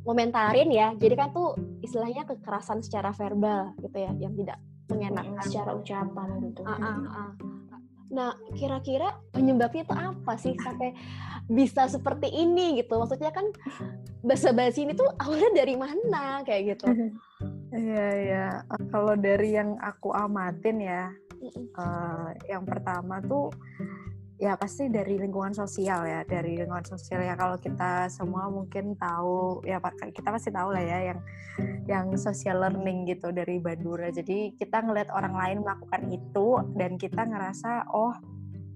komentarin 0.07 0.71
ya. 0.71 0.95
Jadi 0.95 1.13
kan 1.19 1.35
tuh 1.35 1.57
istilahnya 1.83 2.23
kekerasan 2.23 2.79
secara 2.79 3.11
verbal 3.11 3.75
gitu 3.83 3.97
ya 3.99 4.11
yang 4.15 4.31
tidak 4.39 4.57
mengenakan 4.89 5.41
secara 5.41 5.71
ucapan 5.73 6.27
gitu. 6.51 6.61
Uh, 6.61 6.71
uh, 6.71 6.97
uh. 7.09 7.31
Nah, 8.13 8.31
kira-kira 8.53 9.17
penyebabnya 9.33 9.81
itu 9.81 9.95
apa 9.97 10.33
sih 10.37 10.53
sampai 10.61 10.93
bisa 11.49 11.89
seperti 11.89 12.29
ini 12.29 12.77
gitu? 12.79 12.95
Maksudnya 13.01 13.33
kan 13.33 13.49
basa-basi 14.21 14.85
ini 14.85 14.93
tuh 14.93 15.09
awalnya 15.17 15.51
dari 15.57 15.75
mana 15.75 16.45
kayak 16.45 16.77
gitu? 16.77 16.85
Iya, 17.75 18.07
iya. 18.23 18.45
Kalau 18.93 19.17
dari 19.19 19.57
yang 19.57 19.75
aku 19.81 20.13
amatin 20.13 20.77
ya, 20.79 21.11
uh, 21.75 22.29
yang 22.47 22.63
pertama 22.63 23.19
tuh 23.25 23.51
ya 24.35 24.59
pasti 24.59 24.91
dari 24.91 25.15
lingkungan 25.15 25.55
sosial 25.55 26.03
ya 26.03 26.27
dari 26.27 26.59
lingkungan 26.59 26.83
sosial 26.83 27.23
ya. 27.23 27.39
Kalau 27.39 27.55
kita 27.55 28.11
semua 28.11 28.51
mungkin 28.51 28.95
tahu 28.99 29.63
ya 29.63 29.79
kita 30.11 30.29
pasti 30.31 30.51
tahu 30.51 30.75
lah 30.75 30.83
ya 30.83 30.99
yang 31.13 31.19
yang 31.87 32.05
social 32.19 32.59
learning 32.59 33.07
gitu 33.07 33.31
dari 33.31 33.59
Bandura. 33.63 34.11
Jadi 34.11 34.55
kita 34.59 34.83
ngeliat 34.83 35.07
orang 35.11 35.35
lain 35.35 35.57
melakukan 35.63 36.03
itu 36.11 36.47
dan 36.75 36.99
kita 36.99 37.23
ngerasa 37.23 37.87
oh 37.95 38.11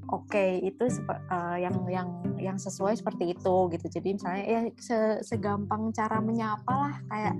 oke 0.09 0.27
okay, 0.29 0.59
itu 0.65 0.85
uh, 1.29 1.57
yang 1.57 1.75
yang 1.89 2.09
yang 2.37 2.57
sesuai 2.57 2.97
seperti 2.97 3.37
itu 3.37 3.55
gitu. 3.73 3.85
Jadi 3.89 4.09
misalnya 4.17 4.43
ya 4.45 4.61
se 4.77 4.97
segampang 5.25 5.93
cara 5.93 6.17
menyapa 6.19 6.73
lah 6.73 6.95
kayak 7.09 7.35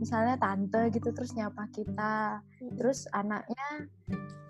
misalnya 0.00 0.36
tante 0.40 0.92
gitu 0.92 1.08
terus 1.12 1.32
nyapa 1.32 1.68
kita. 1.72 2.44
Terus 2.76 3.08
anaknya 3.12 3.88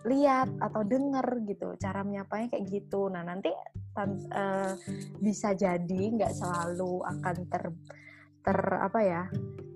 lihat 0.09 0.49
atau 0.65 0.81
denger 0.81 1.45
gitu 1.45 1.77
cara 1.77 2.03
menyapanya 2.03 2.57
kayak 2.57 2.67
gitu. 2.69 3.07
Nah 3.13 3.23
nanti 3.23 3.53
uh, 3.99 4.73
bisa 5.21 5.55
jadi 5.55 6.03
nggak 6.17 6.33
selalu 6.35 7.05
akan 7.05 7.37
ter 7.47 7.65
ter 8.41 8.59
apa 8.81 9.01
ya 9.05 9.23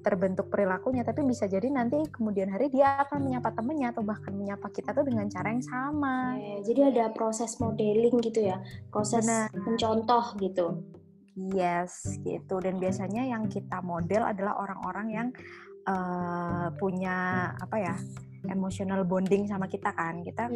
terbentuk 0.04 0.52
perilakunya 0.52 1.00
tapi 1.00 1.24
bisa 1.24 1.48
jadi 1.48 1.64
nanti 1.72 1.96
kemudian 2.12 2.52
hari 2.52 2.68
dia 2.68 3.00
akan 3.00 3.24
menyapa 3.24 3.56
temennya 3.56 3.96
atau 3.96 4.04
bahkan 4.04 4.36
menyapa 4.36 4.68
kita 4.68 4.92
tuh 4.92 5.08
dengan 5.08 5.24
cara 5.32 5.48
yang 5.48 5.64
sama. 5.64 6.36
Jadi 6.60 6.80
ada 6.92 7.08
proses 7.16 7.56
modeling 7.56 8.20
gitu 8.20 8.44
ya 8.44 8.60
proses 8.92 9.24
Benar. 9.24 9.48
mencontoh 9.56 10.24
gitu. 10.36 10.66
Yes 11.34 12.20
gitu. 12.20 12.60
Dan 12.60 12.76
biasanya 12.76 13.24
yang 13.24 13.48
kita 13.48 13.80
model 13.80 14.28
adalah 14.28 14.60
orang-orang 14.60 15.06
yang 15.08 15.28
uh, 15.88 16.68
punya 16.76 17.50
apa 17.56 17.76
ya 17.80 17.96
emotional 18.44 19.08
bonding 19.08 19.48
sama 19.48 19.66
kita 19.66 19.90
kan. 19.96 20.20
Kita 20.20 20.52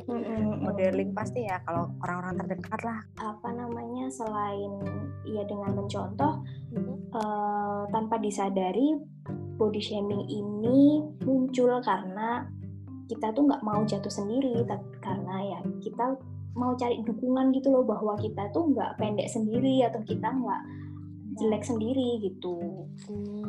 modeling 0.60 1.16
pasti 1.16 1.48
ya 1.48 1.64
kalau 1.64 1.96
orang-orang 2.04 2.36
terdekat 2.44 2.80
lah. 2.84 3.00
Apa 3.16 3.48
namanya 3.56 3.87
selain 4.10 4.72
ya 5.28 5.44
dengan 5.44 5.76
mencontoh 5.76 6.44
uh, 7.12 7.82
tanpa 7.92 8.16
disadari 8.20 8.96
body 9.58 9.80
shaming 9.82 10.24
ini 10.28 11.02
muncul 11.24 11.80
karena 11.82 12.46
kita 13.08 13.32
tuh 13.32 13.48
nggak 13.48 13.64
mau 13.64 13.80
jatuh 13.88 14.12
sendiri 14.12 14.64
tapi 14.68 14.84
karena 15.00 15.56
ya 15.56 15.60
kita 15.80 16.16
mau 16.58 16.74
cari 16.74 17.00
dukungan 17.06 17.54
gitu 17.54 17.70
loh 17.70 17.86
bahwa 17.86 18.18
kita 18.18 18.50
tuh 18.50 18.74
nggak 18.74 18.98
pendek 18.98 19.30
sendiri 19.30 19.86
atau 19.86 20.02
kita 20.04 20.28
nggak 20.28 20.62
jelek 21.38 21.62
sendiri 21.62 22.18
gitu. 22.18 22.58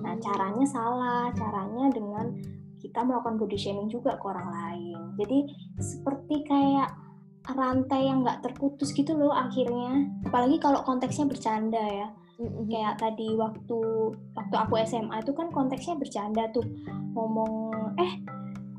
Nah 0.06 0.14
caranya 0.22 0.66
salah, 0.70 1.34
caranya 1.34 1.90
dengan 1.90 2.38
kita 2.80 3.02
melakukan 3.02 3.42
body 3.42 3.58
shaming 3.58 3.90
juga 3.90 4.16
ke 4.16 4.26
orang 4.30 4.50
lain. 4.54 4.98
Jadi 5.18 5.40
seperti 5.82 6.46
kayak 6.46 6.94
rantai 7.48 8.08
yang 8.12 8.22
nggak 8.22 8.44
terputus 8.46 8.92
gitu 8.92 9.16
loh 9.16 9.32
akhirnya. 9.34 10.08
Apalagi 10.28 10.58
kalau 10.60 10.84
konteksnya 10.84 11.26
bercanda 11.30 11.82
ya. 11.82 12.10
Mm-hmm. 12.40 12.72
kayak 12.72 12.96
tadi 13.04 13.36
waktu 13.36 13.80
waktu 14.32 14.56
aku 14.56 14.80
SMA 14.88 15.20
itu 15.20 15.36
kan 15.36 15.52
konteksnya 15.52 16.00
bercanda 16.00 16.48
tuh. 16.56 16.64
Ngomong 17.12 17.52
eh 18.00 18.12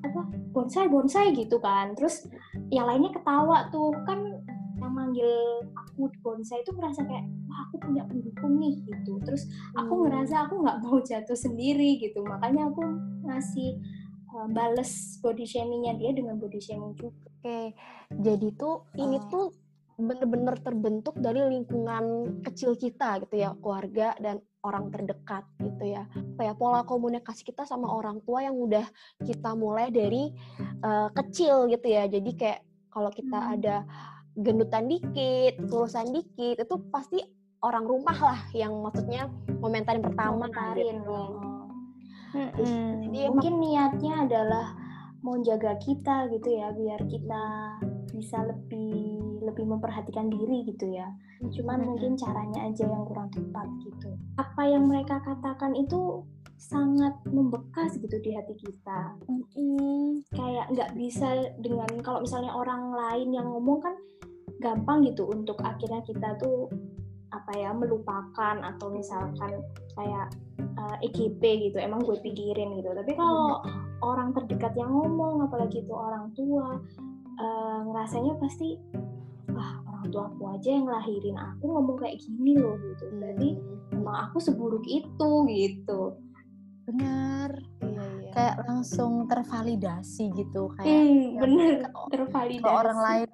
apa 0.01 0.21
bonsai 0.57 0.89
bonsai 0.89 1.37
gitu 1.37 1.61
kan. 1.61 1.93
Terus 1.93 2.25
yang 2.73 2.89
lainnya 2.89 3.13
ketawa 3.13 3.69
tuh. 3.69 3.93
Kan 4.09 4.41
yang 4.81 4.97
manggil 4.97 5.61
aku 5.77 6.09
bonsai 6.25 6.65
itu 6.65 6.73
merasa 6.73 7.05
kayak 7.05 7.29
wah 7.53 7.61
aku 7.69 7.77
punya 7.85 8.03
pendukung 8.09 8.57
nih 8.57 8.81
gitu. 8.89 9.21
Terus 9.29 9.45
aku 9.77 9.93
hmm. 9.93 10.03
ngerasa 10.09 10.49
aku 10.49 10.55
nggak 10.65 10.79
mau 10.81 10.97
jatuh 11.05 11.37
sendiri 11.37 12.01
gitu. 12.01 12.25
Makanya 12.25 12.73
aku 12.73 12.81
ngasih 13.29 13.77
uh, 14.35 14.49
bales 14.51 15.19
body 15.23 15.45
shamingnya 15.47 15.97
dia 15.99 16.11
dengan 16.15 16.37
body 16.39 16.61
shaming 16.61 16.95
juga 16.97 17.29
oke 17.41 17.61
jadi 18.11 18.49
tuh 18.57 18.75
uh. 18.87 19.03
ini 19.03 19.19
tuh 19.31 19.55
bener-bener 20.01 20.57
terbentuk 20.65 21.13
dari 21.21 21.45
lingkungan 21.45 22.39
kecil 22.41 22.73
kita 22.73 23.21
gitu 23.21 23.37
ya 23.37 23.53
keluarga 23.61 24.17
dan 24.17 24.41
orang 24.65 24.89
terdekat 24.89 25.45
gitu 25.61 25.93
ya 25.93 26.09
kayak 26.41 26.57
pola 26.57 26.89
komunikasi 26.89 27.45
kita 27.45 27.69
sama 27.69 27.93
orang 27.93 28.25
tua 28.25 28.45
yang 28.45 28.57
udah 28.57 28.85
kita 29.21 29.53
mulai 29.53 29.93
dari 29.93 30.33
uh, 30.81 31.13
kecil 31.13 31.69
gitu 31.69 31.85
ya 31.85 32.09
jadi 32.09 32.31
kayak 32.33 32.61
kalau 32.91 33.11
kita 33.13 33.39
hmm. 33.39 33.55
ada 33.61 33.77
gendutan 34.35 34.87
dikit, 34.91 35.59
tulisan 35.71 36.11
dikit, 36.11 36.63
itu 36.63 36.75
pasti 36.91 37.19
orang 37.63 37.85
rumah 37.87 38.19
lah 38.19 38.41
yang 38.57 38.73
maksudnya 38.83 39.29
komentarin 39.61 40.03
pertama 40.03 40.49
komentarin 40.49 41.03
gitu. 41.03 41.50
Hmm, 42.31 43.11
Jadi 43.11 43.27
mungkin 43.27 43.55
niatnya 43.59 44.15
adalah 44.27 44.67
mau 45.21 45.37
jaga 45.45 45.77
kita 45.77 46.33
gitu 46.33 46.49
ya 46.57 46.73
biar 46.73 47.01
kita 47.05 47.43
bisa 48.15 48.41
lebih 48.45 49.21
lebih 49.45 49.65
memperhatikan 49.67 50.29
diri 50.29 50.65
gitu 50.69 50.95
ya. 50.95 51.09
Cuman 51.41 51.85
mungkin 51.85 52.15
caranya 52.17 52.69
aja 52.69 52.85
yang 52.85 53.05
kurang 53.09 53.33
tepat 53.33 53.67
gitu. 53.85 54.15
Apa 54.37 54.63
yang 54.69 54.87
mereka 54.87 55.21
katakan 55.25 55.73
itu 55.77 56.25
sangat 56.61 57.17
membekas 57.25 57.97
gitu 57.97 58.21
di 58.21 58.37
hati 58.37 58.53
kita. 58.61 59.17
Hmm, 59.57 60.21
kayak 60.37 60.69
nggak 60.77 60.91
bisa 60.95 61.49
dengan 61.57 61.89
kalau 62.05 62.21
misalnya 62.21 62.53
orang 62.53 62.93
lain 62.93 63.33
yang 63.33 63.49
ngomong 63.49 63.81
kan 63.81 63.97
gampang 64.61 65.09
gitu 65.09 65.25
untuk 65.25 65.57
akhirnya 65.65 66.05
kita 66.05 66.37
tuh 66.37 66.69
apa 67.31 67.53
ya 67.55 67.71
melupakan 67.71 68.57
atau 68.59 68.91
misalkan 68.91 69.63
kayak 69.95 70.27
uh, 70.79 70.97
eh, 70.99 71.07
EGP 71.11 71.71
gitu 71.71 71.79
emang 71.79 72.03
gue 72.03 72.19
pikirin 72.19 72.79
gitu. 72.79 72.91
Tapi 72.91 73.13
kalau 73.15 73.63
orang 74.03 74.35
terdekat 74.35 74.75
yang 74.75 74.91
ngomong 74.91 75.47
apalagi 75.47 75.83
itu 75.83 75.95
orang 75.95 76.35
tua 76.35 76.79
uh, 77.39 77.79
ngerasanya 77.87 78.35
pasti 78.43 78.79
wah 79.55 79.79
orang 79.87 80.07
tua 80.11 80.25
aku 80.27 80.43
aja 80.59 80.71
yang 80.75 80.87
lahirin 80.91 81.37
aku 81.39 81.65
ngomong 81.71 81.97
kayak 82.03 82.19
gini 82.19 82.59
loh 82.59 82.75
gitu. 82.83 83.05
Berarti 83.15 83.49
hmm. 83.55 83.97
emang 84.03 84.17
aku 84.31 84.39
seburuk 84.43 84.85
itu 84.91 85.31
gitu. 85.47 86.19
Benar. 86.91 87.51
Iya, 87.81 88.05
iya. 88.23 88.31
kayak 88.35 88.57
langsung 88.67 89.27
tervalidasi 89.31 90.31
gitu 90.35 90.71
kayak 90.79 90.87
hmm, 90.89 91.23
ya, 91.37 91.41
bener 91.41 91.73
tervalidasi. 92.11 92.65
ke 92.65 92.71
orang 92.71 92.99
lain 92.99 93.29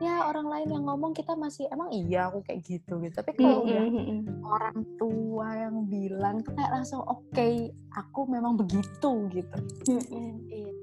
ya 0.00 0.24
orang 0.24 0.48
lain 0.48 0.68
yang 0.72 0.84
ngomong 0.88 1.12
kita 1.12 1.36
masih 1.36 1.68
emang 1.68 1.92
iya 1.92 2.32
aku 2.32 2.40
kayak 2.48 2.64
gitu 2.64 2.96
gitu 3.04 3.12
tapi 3.12 3.36
kalau 3.36 3.60
mm 3.60 3.68
-hmm. 3.68 4.20
udah 4.24 4.48
orang 4.48 4.78
tua 4.96 5.48
yang 5.52 5.76
bilang 5.84 6.36
tuh 6.40 6.56
kayak 6.56 6.72
langsung 6.80 7.04
oke 7.04 7.20
okay, 7.28 7.68
aku 7.92 8.24
memang 8.24 8.56
begitu 8.56 9.28
gitu 9.28 9.58
mm 9.92 10.00
-hmm. 10.00 10.76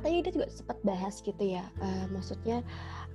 tadi 0.00 0.24
dia 0.24 0.32
juga 0.32 0.48
sempat 0.48 0.80
bahas 0.80 1.20
gitu 1.20 1.44
ya 1.44 1.64
uh, 1.84 2.04
maksudnya 2.10 2.64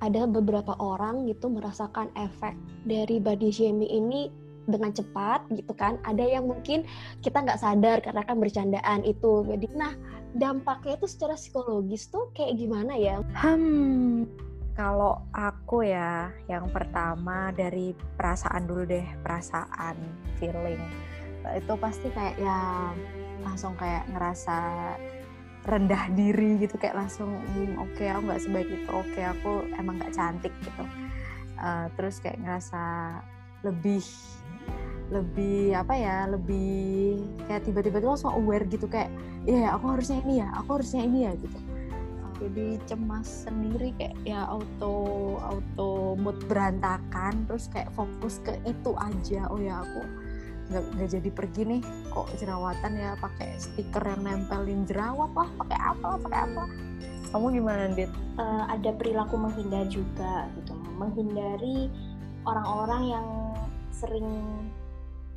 ada 0.05 0.29
beberapa 0.29 0.77
orang 0.77 1.25
gitu 1.25 1.49
merasakan 1.49 2.13
efek 2.13 2.53
dari 2.85 3.17
body 3.17 3.49
shaming 3.49 3.89
ini 3.89 4.29
dengan 4.65 4.91
cepat 4.91 5.45
gitu 5.53 5.73
kan. 5.77 6.01
Ada 6.03 6.37
yang 6.37 6.49
mungkin 6.49 6.85
kita 7.21 7.41
nggak 7.41 7.61
sadar 7.61 8.01
karena 8.01 8.21
kan 8.25 8.37
bercandaan 8.37 9.01
itu. 9.05 9.45
Jadi 9.45 9.65
nah 9.73 9.93
dampaknya 10.35 10.99
itu 10.99 11.07
secara 11.07 11.39
psikologis 11.39 12.11
tuh 12.11 12.33
kayak 12.35 12.59
gimana 12.59 12.93
ya? 12.99 13.21
Hmm 13.33 14.27
kalau 14.75 15.23
aku 15.31 15.87
ya 15.87 16.29
yang 16.51 16.67
pertama 16.67 17.49
dari 17.55 17.95
perasaan 17.95 18.67
dulu 18.67 18.83
deh 18.83 19.07
perasaan 19.23 19.95
feeling. 20.35 20.83
Itu 21.55 21.79
pasti 21.79 22.11
kayak 22.11 22.35
ya 22.35 22.91
langsung 23.41 23.79
kayak 23.79 24.03
ngerasa 24.11 24.59
rendah 25.63 26.11
diri 26.11 26.59
gitu. 26.59 26.75
Kayak 26.75 27.07
langsung 27.07 27.39
hmm, 27.39 27.79
oke 27.79 27.95
okay, 27.95 28.11
aku 28.11 28.21
nggak 28.27 28.43
sebaik 28.43 28.69
itu. 28.69 28.89
Oke 28.91 29.09
okay, 29.15 29.25
aku 29.31 29.63
emang 29.79 29.95
nggak 29.95 30.13
cantik 30.13 30.51
gitu. 30.59 30.83
Uh, 31.55 31.87
terus 31.95 32.19
kayak 32.19 32.35
ngerasa 32.43 32.83
lebih 33.65 34.05
lebih 35.13 35.77
apa 35.77 35.93
ya 35.93 36.25
lebih 36.25 37.21
kayak 37.45 37.61
tiba-tiba 37.69 38.01
tuh 38.01 38.09
langsung 38.17 38.33
aware 38.33 38.65
gitu 38.65 38.89
kayak 38.89 39.13
iya 39.45 39.69
yeah, 39.69 39.77
aku 39.77 39.93
harusnya 39.93 40.17
ini 40.25 40.33
ya 40.41 40.47
aku 40.57 40.69
harusnya 40.81 41.01
ini 41.05 41.19
ya 41.29 41.33
gitu. 41.37 41.59
Jadi 42.35 42.67
cemas 42.83 43.47
sendiri 43.47 43.95
kayak 43.95 44.17
ya 44.27 44.43
auto 44.49 45.37
auto 45.39 46.19
mood 46.19 46.35
berantakan 46.51 47.47
terus 47.47 47.71
kayak 47.71 47.93
fokus 47.93 48.41
ke 48.43 48.57
itu 48.65 48.91
aja. 48.97 49.47
Oh 49.53 49.61
ya 49.61 49.85
aku 49.85 50.01
nggak 50.65 50.83
nggak 50.97 51.09
jadi 51.13 51.29
pergi 51.29 51.61
nih 51.69 51.81
kok 52.09 52.25
jerawatan 52.41 52.97
ya 52.97 53.13
pakai 53.21 53.53
stiker 53.61 54.01
yang 54.01 54.25
nempelin 54.25 54.81
jerawat 54.89 55.29
lah 55.37 55.45
pakai 55.61 55.77
apa 55.77 56.17
pakai 56.25 56.39
apa 56.49 56.63
kamu 57.29 57.61
gimana 57.61 57.91
dit? 57.93 58.11
Uh, 58.39 58.63
ada 58.71 58.89
perilaku 58.95 59.35
menghindar 59.37 59.85
juga 59.91 60.49
gitu. 60.57 60.73
Menghindari 60.95 61.91
orang-orang 62.47 63.01
yang 63.11 63.25
sering 63.95 64.27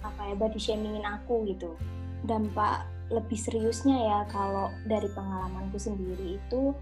apa 0.02 0.30
ya 0.30 0.34
body 0.34 0.58
shamingin 0.58 1.06
aku 1.06 1.46
gitu 1.46 1.74
dampak 2.26 2.86
lebih 3.08 3.38
seriusnya 3.38 3.96
ya 3.96 4.18
kalau 4.28 4.68
dari 4.84 5.08
pengalamanku 5.14 5.80
sendiri 5.80 6.36
itu 6.36 6.76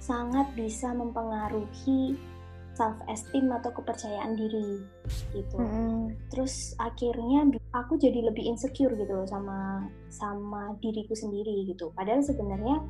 sangat 0.00 0.46
bisa 0.56 0.94
mempengaruhi 0.94 2.16
self 2.80 2.96
esteem 3.12 3.52
atau 3.52 3.74
kepercayaan 3.76 4.38
diri 4.40 4.80
gitu. 5.36 5.58
Mm. 5.60 6.16
Terus 6.32 6.72
akhirnya 6.80 7.44
aku 7.76 8.00
jadi 8.00 8.24
lebih 8.24 8.46
insecure 8.46 8.96
gitu 8.96 9.12
loh 9.20 9.28
sama 9.28 9.84
sama 10.08 10.72
diriku 10.80 11.12
sendiri 11.12 11.68
gitu. 11.68 11.92
Padahal 11.92 12.24
sebenarnya 12.24 12.80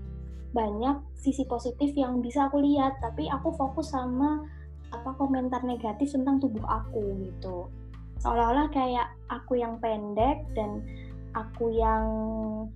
banyak 0.55 0.97
sisi 1.19 1.43
positif 1.47 1.91
yang 1.99 2.23
bisa 2.23 2.47
aku 2.47 2.63
lihat, 2.63 3.03
tapi 3.03 3.27
aku 3.27 3.51
fokus 3.59 3.91
sama 3.91 4.47
apa 4.91 5.11
komentar 5.19 5.63
negatif 5.67 6.15
tentang 6.15 6.39
tubuh 6.39 6.63
aku 6.67 7.27
gitu. 7.27 7.67
Seolah-olah 8.21 8.69
kayak 8.71 9.09
aku 9.33 9.59
yang 9.61 9.81
pendek 9.81 10.45
dan 10.53 10.85
aku 11.33 11.73
yang 11.73 12.05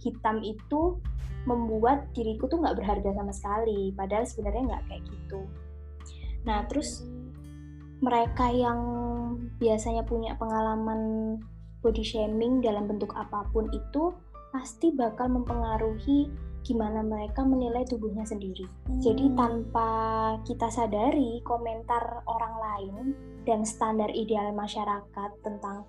hitam 0.01 0.41
itu 0.41 0.97
membuat 1.45 2.09
diriku 2.17 2.49
tuh 2.49 2.65
nggak 2.65 2.81
berharga 2.81 3.11
sama 3.13 3.33
sekali. 3.33 3.93
Padahal 3.93 4.25
sebenarnya 4.25 4.63
nggak 4.73 4.85
kayak 4.89 5.03
gitu. 5.05 5.41
Nah, 6.49 6.65
terus 6.69 7.05
mereka 8.01 8.49
yang 8.53 8.81
biasanya 9.61 10.05
punya 10.05 10.37
pengalaman 10.37 11.37
body 11.85 12.05
shaming 12.05 12.65
dalam 12.65 12.89
bentuk 12.89 13.13
apa 13.13 13.45
pun 13.53 13.69
itu 13.73 14.13
pasti 14.53 14.93
bakal 14.93 15.29
mempengaruhi 15.29 16.33
gimana 16.64 17.04
mereka 17.04 17.44
menilai 17.44 17.85
tubuhnya 17.85 18.25
sendiri. 18.25 18.64
Hmm. 18.88 19.00
Jadi 19.04 19.30
tanpa 19.37 19.90
kita 20.49 20.73
sadari 20.73 21.44
komentar 21.44 22.25
orang 22.25 22.54
lain 22.59 23.04
dan 23.44 23.62
standar 23.62 24.09
ideal 24.11 24.50
masyarakat 24.56 25.30
tentang 25.44 25.85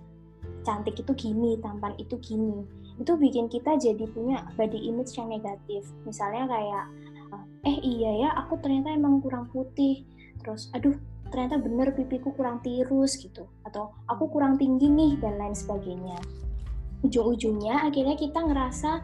cantik 0.67 0.99
itu 0.99 1.11
gini, 1.15 1.57
tampan 1.63 1.95
itu 1.97 2.19
gini, 2.19 2.67
itu 2.99 3.15
bikin 3.15 3.47
kita 3.47 3.79
jadi 3.79 4.05
punya 4.11 4.43
body 4.59 4.91
image 4.91 5.15
yang 5.15 5.31
negatif. 5.31 5.87
Misalnya 6.03 6.45
kayak 6.45 6.85
eh 7.65 7.77
iya 7.81 8.11
ya 8.25 8.29
aku 8.37 8.61
ternyata 8.61 8.93
emang 8.93 9.19
kurang 9.25 9.49
putih 9.49 10.05
terus 10.39 10.69
aduh 10.77 10.93
ternyata 11.33 11.57
bener 11.57 11.89
pipiku 11.97 12.29
kurang 12.37 12.61
tirus 12.61 13.17
gitu 13.17 13.49
atau 13.65 13.89
aku 14.05 14.29
kurang 14.29 14.61
tinggi 14.61 14.85
nih 14.85 15.17
dan 15.17 15.41
lain 15.41 15.57
sebagainya 15.57 16.15
ujung-ujungnya 17.01 17.89
akhirnya 17.89 18.13
kita 18.13 18.39
ngerasa 18.45 19.01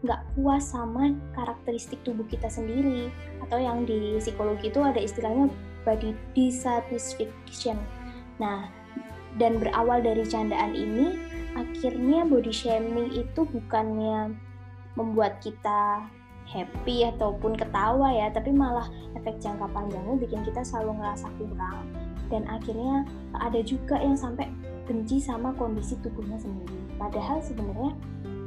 nggak 0.00 0.20
puas 0.32 0.64
sama 0.72 1.12
karakteristik 1.36 2.00
tubuh 2.02 2.24
kita 2.28 2.48
sendiri. 2.48 3.12
Atau 3.44 3.60
yang 3.60 3.84
di 3.84 4.16
psikologi 4.20 4.72
itu 4.72 4.80
ada 4.80 5.00
istilahnya 5.00 5.52
body 5.84 6.16
dissatisfaction. 6.32 7.76
Nah 8.40 8.68
dan 9.38 9.62
berawal 9.62 10.02
dari 10.02 10.26
candaan 10.26 10.74
ini 10.74 11.14
akhirnya 11.54 12.26
body 12.26 12.50
shaming 12.50 13.14
itu 13.14 13.46
bukannya 13.46 14.34
membuat 14.98 15.38
kita 15.38 16.02
happy 16.50 17.06
ataupun 17.06 17.54
ketawa 17.54 18.10
ya 18.10 18.26
tapi 18.34 18.50
malah 18.50 18.90
efek 19.14 19.38
jangka 19.38 19.70
panjangnya 19.70 20.18
bikin 20.18 20.42
kita 20.42 20.66
selalu 20.66 20.98
ngerasa 20.98 21.28
kurang. 21.38 21.86
Dan 22.30 22.46
akhirnya 22.46 23.06
ada 23.42 23.58
juga 23.62 23.98
yang 23.98 24.14
sampai 24.14 24.46
benci 24.86 25.18
sama 25.18 25.50
kondisi 25.54 25.98
tubuhnya 26.02 26.38
sendiri. 26.38 26.78
Padahal 26.98 27.42
sebenarnya 27.42 27.94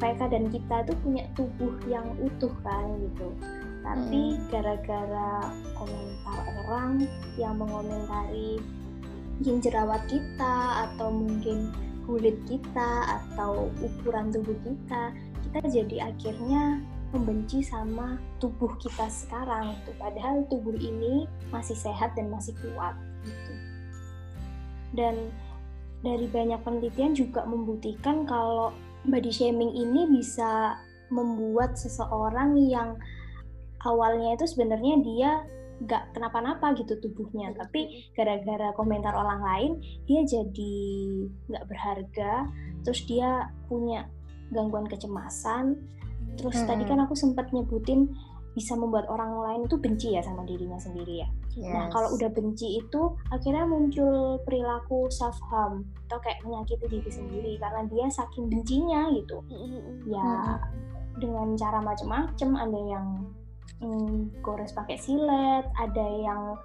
mereka 0.04 0.28
dan 0.28 0.52
kita 0.52 0.84
tuh 0.84 1.00
punya 1.00 1.24
tubuh 1.32 1.72
yang 1.88 2.04
utuh 2.20 2.52
kan 2.60 2.92
gitu. 3.00 3.32
Tapi 3.88 4.36
hmm. 4.36 4.52
gara-gara 4.52 5.48
komentar 5.80 6.40
orang 6.68 7.08
yang 7.40 7.56
mengomentari 7.56 8.60
mungkin 9.40 9.64
jerawat 9.64 10.04
kita 10.12 10.56
atau 10.92 11.08
mungkin 11.08 11.72
kulit 12.04 12.36
kita 12.52 12.92
atau 13.08 13.72
ukuran 13.80 14.28
tubuh 14.28 14.60
kita 14.68 15.16
kita 15.48 15.60
jadi 15.72 16.12
akhirnya 16.12 16.84
membenci 17.16 17.64
sama 17.64 18.20
tubuh 18.44 18.76
kita 18.84 19.08
sekarang 19.08 19.72
itu 19.72 19.92
padahal 19.96 20.44
tubuh 20.52 20.76
ini 20.76 21.24
masih 21.48 21.80
sehat 21.80 22.12
dan 22.20 22.28
masih 22.28 22.52
kuat 22.60 23.00
gitu. 23.24 23.54
Dan 25.00 25.32
dari 26.04 26.28
banyak 26.28 26.60
penelitian 26.68 27.16
juga 27.16 27.48
membuktikan 27.48 28.28
kalau 28.28 28.76
body 29.08 29.32
shaming 29.32 29.72
ini 29.74 30.08
bisa 30.10 30.80
membuat 31.12 31.76
seseorang 31.78 32.58
yang 32.58 32.96
awalnya 33.84 34.34
itu 34.34 34.48
sebenarnya 34.48 34.96
dia 35.04 35.32
nggak 35.84 36.16
kenapa-napa 36.16 36.74
gitu 36.80 36.96
tubuhnya. 37.04 37.52
Tapi 37.54 38.12
gara-gara 38.16 38.72
komentar 38.78 39.12
orang 39.14 39.42
lain 39.44 39.72
dia 40.08 40.24
jadi 40.24 40.76
nggak 41.52 41.66
berharga 41.68 42.48
terus 42.88 43.04
dia 43.06 43.52
punya 43.68 44.08
gangguan 44.56 44.88
kecemasan. 44.88 45.76
Terus 46.40 46.58
hmm. 46.64 46.68
tadi 46.68 46.84
kan 46.88 47.00
aku 47.04 47.14
sempat 47.14 47.52
nyebutin 47.52 48.10
bisa 48.54 48.78
membuat 48.78 49.10
orang 49.10 49.34
lain 49.34 49.62
itu 49.66 49.76
benci 49.82 50.14
ya 50.14 50.22
sama 50.22 50.46
dirinya 50.46 50.78
sendiri 50.78 51.26
ya. 51.26 51.30
Yes. 51.58 51.74
Nah 51.74 51.86
kalau 51.90 52.14
udah 52.14 52.30
benci 52.30 52.78
itu 52.78 53.02
akhirnya 53.34 53.66
muncul 53.66 54.38
perilaku 54.46 55.10
self 55.10 55.38
harm 55.50 55.86
atau 56.10 56.22
kayak 56.22 56.42
menyakiti 56.46 56.86
diri 56.86 57.12
sendiri 57.12 57.54
karena 57.58 57.82
dia 57.90 58.06
saking 58.14 58.50
bencinya 58.50 59.10
gitu. 59.14 59.42
Ya 60.06 60.22
mm-hmm. 60.22 60.58
dengan 61.18 61.48
cara 61.58 61.82
macam-macam 61.82 62.50
ada 62.58 62.80
yang 62.86 63.08
mm, 63.82 64.46
gores 64.46 64.74
pakai 64.74 64.98
silet, 65.02 65.66
ada 65.82 66.06
yang 66.22 66.58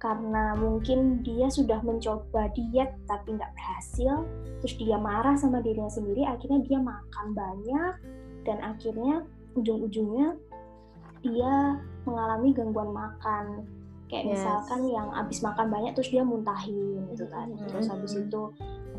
karena 0.00 0.56
mungkin 0.56 1.20
dia 1.20 1.52
sudah 1.52 1.84
mencoba 1.84 2.48
diet 2.56 2.88
tapi 3.04 3.36
nggak 3.36 3.52
berhasil, 3.52 4.24
terus 4.64 4.74
dia 4.80 4.96
marah 4.96 5.36
sama 5.36 5.60
dirinya 5.60 5.92
sendiri, 5.92 6.24
akhirnya 6.24 6.64
dia 6.64 6.80
makan 6.80 7.36
banyak, 7.36 7.92
dan 8.48 8.58
akhirnya 8.64 9.28
ujung-ujungnya 9.60 10.40
dia 11.20 11.80
mengalami 12.04 12.52
gangguan 12.52 12.90
makan. 12.92 13.64
Kayak 14.10 14.24
yes. 14.26 14.32
misalkan 14.42 14.80
yang 14.90 15.08
habis 15.14 15.38
makan 15.38 15.66
banyak 15.70 15.92
terus 15.94 16.10
dia 16.10 16.26
muntahin 16.26 17.06
gitu 17.14 17.26
kan. 17.30 17.54
Mm-hmm. 17.54 17.68
terus 17.70 17.86
habis 17.86 18.12
itu 18.18 18.42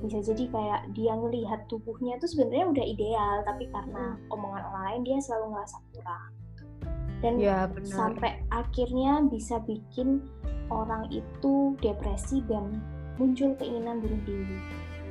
bisa 0.02 0.18
jadi 0.34 0.44
kayak 0.50 0.82
dia 0.98 1.14
ngelihat 1.14 1.70
tubuhnya 1.70 2.18
itu 2.18 2.26
sebenarnya 2.26 2.66
udah 2.74 2.86
ideal 2.90 3.36
tapi 3.46 3.70
karena 3.70 4.18
mm. 4.18 4.34
omongan 4.34 4.64
orang 4.66 4.84
lain 4.88 5.02
dia 5.06 5.18
selalu 5.20 5.46
ngerasa 5.58 5.78
kurang. 5.94 6.32
Dan 7.22 7.34
ya, 7.38 7.70
sampai 7.86 8.42
akhirnya 8.50 9.22
bisa 9.30 9.62
bikin 9.62 10.26
orang 10.74 11.06
itu 11.14 11.78
depresi 11.78 12.42
dan 12.50 12.82
muncul 13.22 13.54
keinginan 13.62 14.02
bunuh 14.02 14.22
diri. 14.26 14.58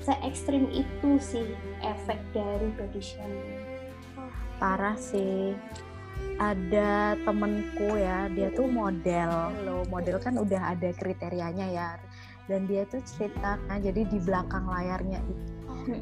Se 0.02 0.16
ekstrim 0.24 0.66
itu 0.74 1.20
sih 1.22 1.54
efek 1.84 2.18
dari 2.34 2.72
body 2.74 2.98
shaming. 2.98 3.62
Parah 4.58 4.96
sih 4.98 5.54
ada 6.40 7.14
temenku 7.22 7.96
ya 7.96 8.26
dia 8.32 8.48
tuh 8.52 8.66
model. 8.66 9.52
Lo 9.64 9.84
model 9.92 10.16
kan 10.18 10.40
udah 10.40 10.76
ada 10.76 10.90
kriterianya 10.96 11.66
ya. 11.70 11.90
Dan 12.48 12.66
dia 12.66 12.82
tuh 12.88 13.04
cerita 13.06 13.60
kan 13.68 13.78
jadi 13.78 14.02
di 14.08 14.18
belakang 14.18 14.66
layarnya 14.66 15.22
itu 15.22 15.60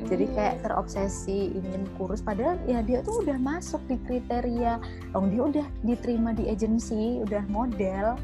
jadi 0.08 0.26
kayak 0.34 0.56
terobsesi 0.66 1.54
ingin 1.54 1.86
kurus. 1.96 2.20
Padahal 2.24 2.58
ya 2.66 2.82
dia 2.82 3.04
tuh 3.04 3.22
udah 3.22 3.38
masuk 3.38 3.80
di 3.86 3.96
kriteria. 4.04 4.80
Oh 5.14 5.24
dia 5.26 5.42
udah 5.44 5.66
diterima 5.86 6.34
di 6.34 6.50
agensi 6.50 7.22
udah 7.22 7.44
model 7.46 8.18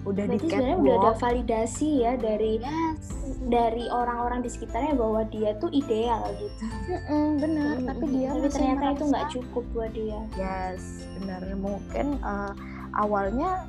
udah 0.00 0.24
Berarti 0.24 0.40
di 0.40 0.48
sebenarnya 0.48 0.76
udah 0.80 0.94
ada 0.96 1.12
validasi 1.16 1.88
ya 2.00 2.12
dari 2.16 2.52
yes 2.58 3.04
dari 3.40 3.84
orang-orang 3.88 4.40
di 4.40 4.50
sekitarnya 4.52 4.94
bahwa 4.96 5.24
dia 5.28 5.56
tuh 5.56 5.72
ideal 5.72 6.24
gitu. 6.36 6.64
Mm-mm, 6.88 7.26
benar 7.40 7.74
Mm-mm. 7.80 7.88
tapi 7.88 8.04
dia 8.08 8.28
Tapi 8.32 8.48
ternyata 8.48 8.84
itu 8.92 9.04
nggak 9.08 9.26
cukup 9.32 9.64
buat 9.72 9.92
dia. 9.92 10.20
yes 10.36 10.82
benar 11.20 11.40
mungkin 11.56 12.06
uh, 12.20 12.52
awalnya 12.96 13.64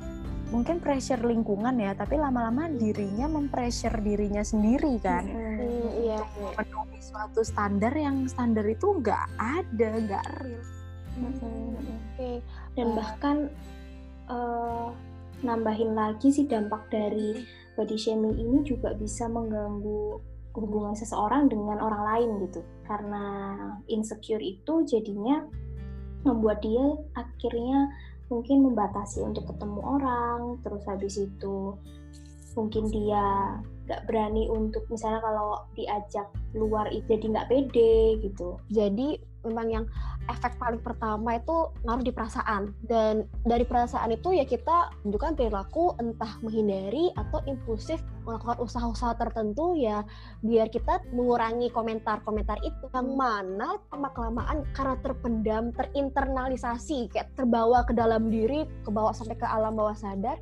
mungkin 0.48 0.84
pressure 0.84 1.20
lingkungan 1.20 1.80
ya 1.80 1.96
tapi 1.96 2.20
lama-lama 2.20 2.68
dirinya 2.68 3.24
mempressure 3.24 3.96
dirinya 4.04 4.44
sendiri 4.44 5.00
kan 5.00 5.24
Mm-mm. 5.24 5.56
Hmm, 5.64 5.88
iya. 6.00 6.18
memenuhi 6.56 7.00
suatu 7.00 7.40
standar 7.40 7.92
yang 7.96 8.28
standar 8.28 8.64
itu 8.64 9.00
nggak 9.00 9.24
ada 9.36 9.90
nggak 10.00 10.24
real 10.44 10.64
Mm-mm. 11.12 11.76
Oke. 12.16 12.40
Dan 12.72 12.86
Eh. 12.88 12.94
bahkan 12.96 13.36
eh, 14.28 14.88
nambahin 15.42 15.94
lagi 15.94 16.30
sih 16.30 16.46
dampak 16.46 16.88
dari 16.90 17.42
body 17.74 17.96
shaming 17.98 18.38
ini 18.38 18.62
juga 18.62 18.94
bisa 18.94 19.26
mengganggu 19.26 20.18
hubungan 20.52 20.94
seseorang 20.94 21.48
dengan 21.48 21.80
orang 21.80 22.02
lain 22.06 22.30
gitu. 22.48 22.60
Karena 22.86 23.24
insecure 23.88 24.42
itu 24.42 24.84
jadinya 24.86 25.42
membuat 26.22 26.62
dia 26.62 26.94
akhirnya 27.18 27.90
mungkin 28.30 28.64
membatasi 28.64 29.20
untuk 29.20 29.44
ketemu 29.50 29.80
orang, 29.82 30.40
terus 30.64 30.84
habis 30.88 31.20
itu 31.20 31.76
mungkin 32.56 32.88
dia 32.92 33.58
nggak 33.92 34.08
berani 34.08 34.48
untuk 34.48 34.88
misalnya 34.88 35.20
kalau 35.20 35.60
diajak 35.76 36.24
keluar 36.56 36.88
itu 36.88 37.04
jadi 37.12 37.26
nggak 37.28 37.48
pede 37.52 38.24
gitu. 38.24 38.56
Jadi 38.72 39.20
memang 39.44 39.68
yang 39.68 39.84
efek 40.30 40.54
paling 40.56 40.78
pertama 40.80 41.36
itu 41.36 41.68
ngaruh 41.84 42.04
di 42.06 42.14
perasaan. 42.14 42.72
Dan 42.86 43.26
dari 43.44 43.66
perasaan 43.66 44.14
itu 44.14 44.32
ya 44.32 44.46
kita 44.46 44.94
menunjukkan 45.02 45.34
perilaku 45.34 45.92
entah 45.98 46.38
menghindari 46.40 47.10
atau 47.18 47.42
impulsif 47.50 48.00
melakukan 48.22 48.62
usaha-usaha 48.62 49.18
tertentu 49.18 49.74
ya 49.74 50.06
biar 50.46 50.70
kita 50.70 51.02
mengurangi 51.10 51.68
komentar-komentar 51.74 52.62
itu. 52.62 52.86
Yang 52.94 53.08
mana 53.12 53.76
lama 53.90 54.08
kelamaan 54.14 54.64
karena 54.72 54.96
terpendam 55.02 55.74
terinternalisasi 55.74 57.10
kayak 57.10 57.34
terbawa 57.34 57.82
ke 57.84 57.92
dalam 57.92 58.30
diri 58.30 58.64
kebawa 58.86 59.10
sampai 59.10 59.36
ke 59.36 59.46
alam 59.46 59.74
bawah 59.74 59.94
sadar 59.98 60.38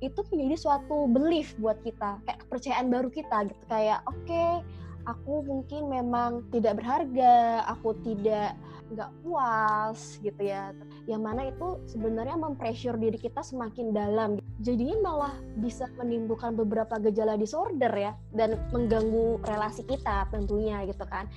itu 0.00 0.20
menjadi 0.32 0.56
suatu 0.56 1.08
belief 1.08 1.52
buat 1.60 1.80
kita 1.84 2.24
kayak 2.24 2.38
kepercayaan 2.48 2.88
baru 2.88 3.08
kita 3.12 3.52
gitu 3.52 3.64
kayak 3.68 4.00
oke 4.08 4.64
aku 5.08 5.44
mungkin 5.44 5.88
memang 5.88 6.44
tidak 6.52 6.80
berharga, 6.82 7.64
aku 7.68 7.96
tidak 8.04 8.56
nggak 8.90 9.10
puas 9.22 10.18
gitu 10.18 10.42
ya. 10.42 10.74
Yang 11.06 11.22
mana 11.22 11.42
itu 11.46 11.78
sebenarnya 11.86 12.36
mempressure 12.36 12.98
diri 12.98 13.16
kita 13.16 13.40
semakin 13.40 13.94
dalam. 13.94 14.30
Jadinya 14.60 14.98
malah 15.00 15.34
bisa 15.62 15.86
menimbulkan 15.96 16.58
beberapa 16.58 16.98
gejala 16.98 17.38
disorder 17.38 17.92
ya 17.94 18.12
dan 18.34 18.58
mengganggu 18.74 19.40
relasi 19.46 19.86
kita 19.86 20.26
tentunya 20.34 20.82
gitu 20.90 21.06
kan. 21.06 21.30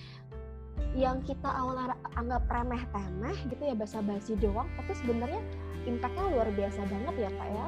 Yang 0.97 1.33
kita 1.33 1.49
awalnya 1.49 1.97
anggap 2.17 2.45
remeh 2.49 2.83
temeh 2.89 3.37
gitu 3.49 3.63
ya 3.63 3.75
basa-basi 3.77 4.33
doang, 4.37 4.69
tapi 4.77 4.93
sebenarnya 4.97 5.41
impactnya 5.85 6.25
luar 6.33 6.49
biasa 6.53 6.81
banget 6.89 7.15
ya 7.17 7.29
kak 7.33 7.49
ya. 7.53 7.67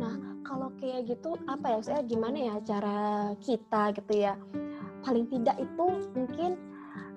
Nah, 0.00 0.14
kalau 0.42 0.68
kayak 0.80 1.08
gitu 1.08 1.38
apa 1.46 1.66
ya 1.74 1.78
saya 1.82 2.00
gimana 2.02 2.38
ya 2.38 2.54
cara 2.66 2.98
kita 3.40 3.94
gitu 3.96 4.12
ya? 4.14 4.34
Paling 5.04 5.30
tidak 5.30 5.56
itu 5.62 5.86
mungkin 6.16 6.56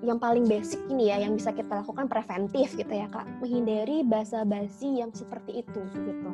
yang 0.05 0.21
paling 0.21 0.45
basic 0.45 0.77
ini 0.93 1.09
ya 1.09 1.25
yang 1.25 1.33
bisa 1.33 1.49
kita 1.49 1.81
lakukan 1.81 2.05
preventif 2.05 2.77
gitu 2.77 2.93
ya 2.93 3.09
kak. 3.09 3.25
Menghindari 3.41 4.05
basa-basi 4.05 5.01
yang 5.01 5.09
seperti 5.09 5.65
itu 5.65 5.81
gitu 5.93 6.31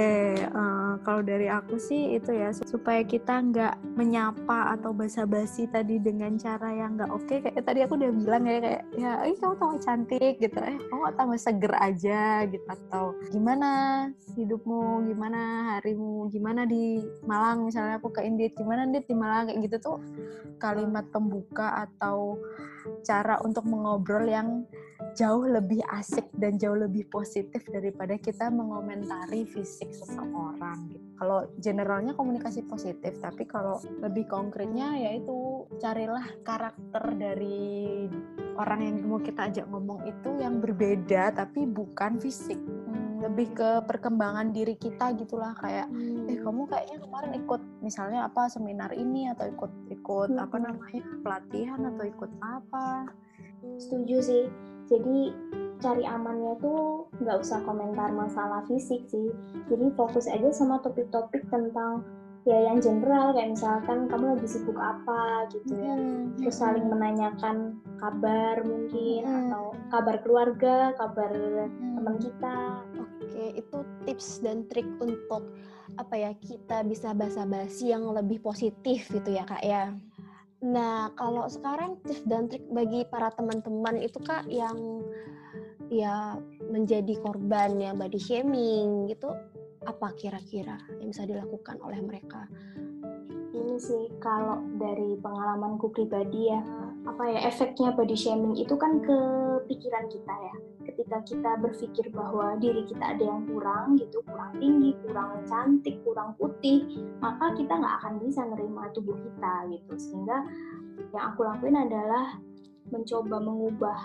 Oke, 0.00 0.32
eh, 0.48 0.92
kalau 1.04 1.20
dari 1.20 1.52
aku 1.52 1.76
sih 1.76 2.16
itu 2.16 2.32
ya 2.32 2.56
supaya 2.56 3.04
kita 3.04 3.36
nggak 3.36 4.00
menyapa 4.00 4.72
atau 4.72 4.96
basa-basi 4.96 5.68
tadi 5.68 6.00
dengan 6.00 6.40
cara 6.40 6.72
yang 6.72 6.96
nggak 6.96 7.12
oke. 7.12 7.28
Kayak 7.44 7.60
tadi 7.68 7.84
aku 7.84 8.00
udah 8.00 8.08
bilang 8.08 8.48
ya 8.48 8.58
kayak 8.64 8.82
ya, 8.96 9.12
ih 9.28 9.36
kamu 9.36 9.60
tambah 9.60 9.80
cantik 9.84 10.40
gitu, 10.40 10.56
eh 10.56 10.80
kamu 10.88 11.04
tambah 11.20 11.36
seger 11.36 11.74
aja 11.76 12.48
gitu. 12.48 12.64
Atau 12.64 13.12
gimana 13.28 13.70
hidupmu, 14.40 15.04
gimana 15.04 15.40
harimu, 15.76 16.32
gimana 16.32 16.64
di 16.64 17.04
Malang? 17.28 17.68
Misalnya 17.68 18.00
aku 18.00 18.08
ke 18.08 18.24
Indit, 18.24 18.56
gimana 18.56 18.88
Indit 18.88 19.04
di 19.04 19.12
Malang? 19.12 19.52
Kayak 19.52 19.68
gitu 19.68 19.76
tuh 19.84 19.96
kalimat 20.56 21.04
pembuka 21.12 21.84
atau 21.84 22.40
cara 23.02 23.40
untuk 23.42 23.66
mengobrol 23.66 24.24
yang 24.26 24.64
jauh 25.16 25.42
lebih 25.48 25.80
asik 25.90 26.28
dan 26.36 26.60
jauh 26.60 26.76
lebih 26.76 27.08
positif 27.08 27.64
daripada 27.66 28.14
kita 28.20 28.52
mengomentari 28.52 29.48
fisik 29.48 29.90
seseorang 29.90 30.92
gitu. 30.92 31.04
Kalau 31.20 31.44
generalnya 31.60 32.12
komunikasi 32.16 32.64
positif, 32.64 33.16
tapi 33.20 33.44
kalau 33.44 33.80
lebih 34.00 34.24
konkretnya 34.30 34.96
yaitu 34.96 35.66
carilah 35.80 36.24
karakter 36.46 37.04
dari 37.16 38.08
orang 38.56 38.80
yang 38.84 38.96
mau 39.08 39.20
kita 39.20 39.48
ajak 39.52 39.66
ngomong 39.68 40.04
itu 40.08 40.30
yang 40.40 40.60
berbeda 40.60 41.32
tapi 41.32 41.64
bukan 41.64 42.20
fisik. 42.20 42.60
Hmm, 42.60 43.09
lebih 43.20 43.52
ke 43.52 43.84
perkembangan 43.84 44.50
diri 44.50 44.74
kita 44.74 45.12
gitulah 45.12 45.52
kayak 45.54 45.86
eh 46.26 46.40
kamu 46.40 46.64
kayaknya 46.64 46.98
kemarin 46.98 47.32
ikut 47.36 47.60
misalnya 47.80 48.24
apa 48.24 48.48
seminar 48.48 48.90
ini 48.92 49.28
atau 49.28 49.44
ikut 49.46 49.72
ikut 49.92 50.30
apa 50.34 50.56
Mhm. 50.56 50.64
namanya 50.64 51.02
pelatihan 51.20 51.80
atau 51.86 52.04
ikut 52.04 52.30
apa 52.40 52.86
Setuju 53.76 54.16
sih. 54.20 54.44
Jadi 54.88 55.32
cari 55.80 56.04
amannya 56.04 56.56
tuh 56.60 57.08
nggak 57.20 57.40
usah 57.40 57.60
komentar 57.62 58.08
masalah 58.10 58.64
fisik 58.64 59.04
sih. 59.06 59.32
Jadi 59.68 59.92
fokus 59.92 60.28
aja 60.28 60.48
sama 60.50 60.80
topik-topik 60.80 61.44
tentang 61.48 62.04
ya 62.48 62.56
yang 62.56 62.80
general 62.80 63.36
kayak 63.36 63.52
misalkan 63.52 64.08
kamu 64.08 64.32
lagi 64.32 64.48
sibuk 64.48 64.76
apa 64.76 65.44
gitu 65.52 65.76
ya. 65.76 65.92
Terus 66.40 66.56
saling 66.56 66.88
menanyakan 66.88 67.76
kabar 68.00 68.64
mungkin 68.64 69.22
Hmm. 69.24 69.36
atau 69.46 69.64
kabar 69.92 70.16
keluarga, 70.24 70.76
kabar 70.96 71.30
teman 71.76 72.16
kita. 72.16 72.58
Oke, 72.96 73.09
itu 73.54 73.78
tips 74.06 74.42
dan 74.42 74.66
trik 74.66 74.86
untuk 75.02 75.50
apa 75.98 76.14
ya 76.14 76.30
kita 76.38 76.86
bisa 76.86 77.10
basa-basi 77.16 77.90
yang 77.90 78.06
lebih 78.14 78.38
positif 78.42 79.10
gitu 79.10 79.30
ya 79.30 79.44
kak 79.46 79.62
ya. 79.62 79.94
Nah 80.60 81.10
kalau 81.16 81.48
sekarang 81.48 81.98
tips 82.04 82.24
dan 82.28 82.46
trik 82.46 82.64
bagi 82.70 83.06
para 83.08 83.32
teman-teman 83.34 83.98
itu 83.98 84.18
kak 84.22 84.46
yang 84.46 85.02
ya 85.90 86.38
menjadi 86.70 87.18
korban 87.18 87.74
yang 87.82 87.98
body 87.98 88.20
shaming 88.20 89.10
gitu 89.10 89.34
apa 89.82 90.12
kira-kira 90.14 90.78
yang 91.00 91.10
bisa 91.10 91.26
dilakukan 91.26 91.80
oleh 91.82 91.98
mereka? 92.04 92.46
Ini 93.60 93.76
sih 93.76 94.08
kalau 94.16 94.64
dari 94.80 95.20
pengalamanku 95.20 95.92
pribadi 95.92 96.48
ya, 96.48 96.64
apa 97.04 97.28
ya 97.28 97.44
efeknya 97.44 97.92
body 97.92 98.16
shaming 98.16 98.56
itu 98.56 98.72
kan 98.80 99.04
ke 99.04 99.18
pikiran 99.68 100.08
kita 100.08 100.32
ya. 100.32 100.54
Ketika 100.88 101.20
kita 101.28 101.50
berpikir 101.60 102.08
bahwa 102.08 102.56
diri 102.56 102.88
kita 102.88 103.12
ada 103.16 103.20
yang 103.20 103.44
kurang 103.44 104.00
gitu, 104.00 104.24
kurang 104.24 104.56
tinggi, 104.56 104.96
kurang 105.04 105.44
cantik, 105.44 106.00
kurang 106.08 106.32
putih, 106.40 106.88
maka 107.20 107.52
kita 107.52 107.76
nggak 107.76 107.94
akan 108.00 108.14
bisa 108.24 108.40
nerima 108.48 108.88
tubuh 108.96 109.16
kita 109.20 109.54
gitu. 109.68 109.92
Sehingga 110.00 110.40
yang 111.12 111.24
aku 111.36 111.44
lakuin 111.44 111.76
adalah 111.76 112.40
mencoba 112.88 113.36
mengubah 113.44 113.98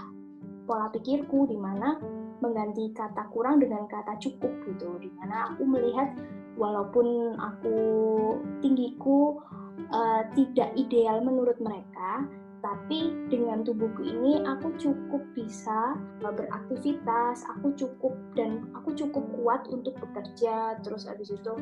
pola 0.67 0.91
pikirku 0.91 1.47
di 1.47 1.55
mana 1.55 1.95
mengganti 2.43 2.91
kata 2.91 3.31
kurang 3.31 3.63
dengan 3.63 3.87
kata 3.87 4.19
cukup 4.19 4.51
gitu. 4.67 4.99
Di 4.99 5.09
mana 5.15 5.55
aku 5.55 5.63
melihat 5.63 6.11
walaupun 6.55 7.35
aku 7.39 7.77
tinggiku 8.63 9.39
uh, 9.91 10.23
tidak 10.35 10.71
ideal 10.75 11.19
menurut 11.23 11.59
mereka, 11.59 12.25
tapi 12.65 13.13
dengan 13.29 13.61
tubuhku 13.61 14.01
ini 14.01 14.41
aku 14.41 14.73
cukup 14.81 15.21
bisa 15.37 15.99
uh, 16.25 16.33
beraktivitas, 16.33 17.45
aku 17.45 17.75
cukup 17.77 18.15
dan 18.33 18.65
aku 18.73 18.95
cukup 18.97 19.23
kuat 19.37 19.67
untuk 19.69 19.93
bekerja, 20.01 20.79
terus 20.81 21.05
habis 21.05 21.29
itu 21.29 21.53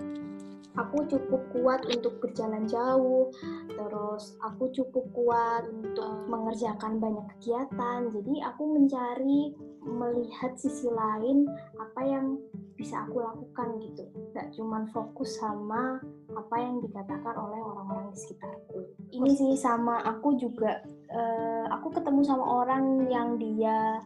aku 0.74 1.06
cukup 1.06 1.42
kuat 1.54 1.86
untuk 1.86 2.18
berjalan 2.22 2.66
jauh, 2.66 3.30
terus 3.70 4.38
aku 4.42 4.70
cukup 4.74 5.06
kuat 5.14 5.70
untuk 5.70 6.26
mengerjakan 6.30 6.98
banyak 6.98 7.26
kegiatan. 7.38 8.10
Jadi 8.10 8.42
aku 8.42 8.64
mencari 8.74 9.54
melihat 9.84 10.56
sisi 10.56 10.88
lain 10.90 11.46
apa 11.78 12.02
yang 12.02 12.40
bisa 12.84 13.08
aku 13.08 13.24
lakukan 13.24 13.80
gitu. 13.80 14.04
Nggak 14.36 14.52
cuman 14.60 14.84
fokus 14.92 15.40
sama 15.40 16.04
apa 16.36 16.56
yang 16.60 16.84
dikatakan 16.84 17.32
oleh 17.32 17.64
orang-orang 17.64 18.12
di 18.12 18.20
sekitarku. 18.20 18.84
Ini 19.16 19.32
sih 19.40 19.56
sama 19.56 20.04
aku 20.04 20.36
juga 20.36 20.84
uh, 21.16 21.72
aku 21.72 21.96
ketemu 21.96 22.28
sama 22.28 22.44
orang 22.44 23.08
yang 23.08 23.40
dia 23.40 24.04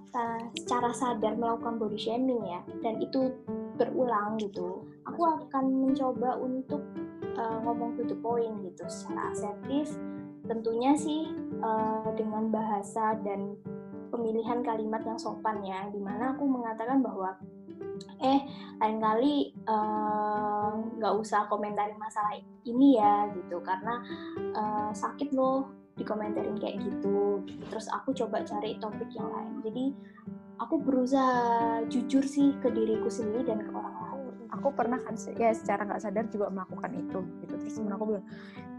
secara 0.53 0.93
sadar 0.93 1.33
melakukan 1.33 1.81
body 1.81 1.97
shaming 1.97 2.45
ya. 2.45 2.61
Dan 2.85 3.01
itu 3.01 3.33
berulang 3.81 4.37
gitu. 4.37 4.85
Aku 5.09 5.25
akan 5.25 5.89
mencoba 5.89 6.37
untuk 6.37 6.85
uh, 7.33 7.57
ngomong 7.65 7.97
to 7.97 8.05
the 8.05 8.17
point 8.21 8.61
gitu. 8.61 8.85
Secara 8.85 9.33
asertif 9.33 9.89
tentunya 10.45 10.93
sih 10.93 11.33
uh, 11.65 12.13
dengan 12.13 12.53
bahasa 12.53 13.17
dan 13.25 13.57
pemilihan 14.13 14.61
kalimat 14.61 15.01
yang 15.01 15.17
sopan 15.17 15.65
ya. 15.65 15.89
Di 15.89 15.97
mana 15.97 16.37
aku 16.37 16.45
mengatakan 16.45 17.01
bahwa 17.01 17.33
eh 18.21 18.39
lain 18.77 18.97
kali 19.01 19.36
eh, 19.53 20.69
nggak 20.97 21.13
uh, 21.13 21.21
usah 21.21 21.49
komentarin 21.49 21.97
masalah 21.97 22.38
ini 22.65 22.97
ya 22.97 23.29
gitu. 23.33 23.62
Karena 23.62 24.01
uh, 24.53 24.91
sakit 24.93 25.33
loh 25.33 25.69
dikomentarin 25.97 26.55
kayak 26.62 26.79
gitu. 26.86 27.41
Terus 27.67 27.89
aku 27.89 28.13
coba 28.13 28.45
cari 28.45 28.77
topik 28.77 29.10
yang 29.17 29.27
lain. 29.33 29.53
Jadi 29.65 29.86
aku 30.62 30.81
berusaha 30.81 31.81
jujur 31.89 32.21
sih 32.25 32.53
ke 32.62 32.69
diriku 32.69 33.10
sendiri 33.10 33.49
dan 33.49 33.65
ke 33.65 33.71
orang 33.73 33.97
lain. 33.97 34.36
Aku 34.57 34.73
pernah 34.73 34.97
kan 35.01 35.17
ya 35.38 35.51
secara 35.53 35.86
nggak 35.86 36.01
sadar 36.01 36.25
juga 36.29 36.53
melakukan 36.53 36.91
itu 36.97 37.19
gitu. 37.43 37.53
Terus 37.57 37.73
temen 37.77 37.93
aku 37.93 38.05
bilang 38.13 38.25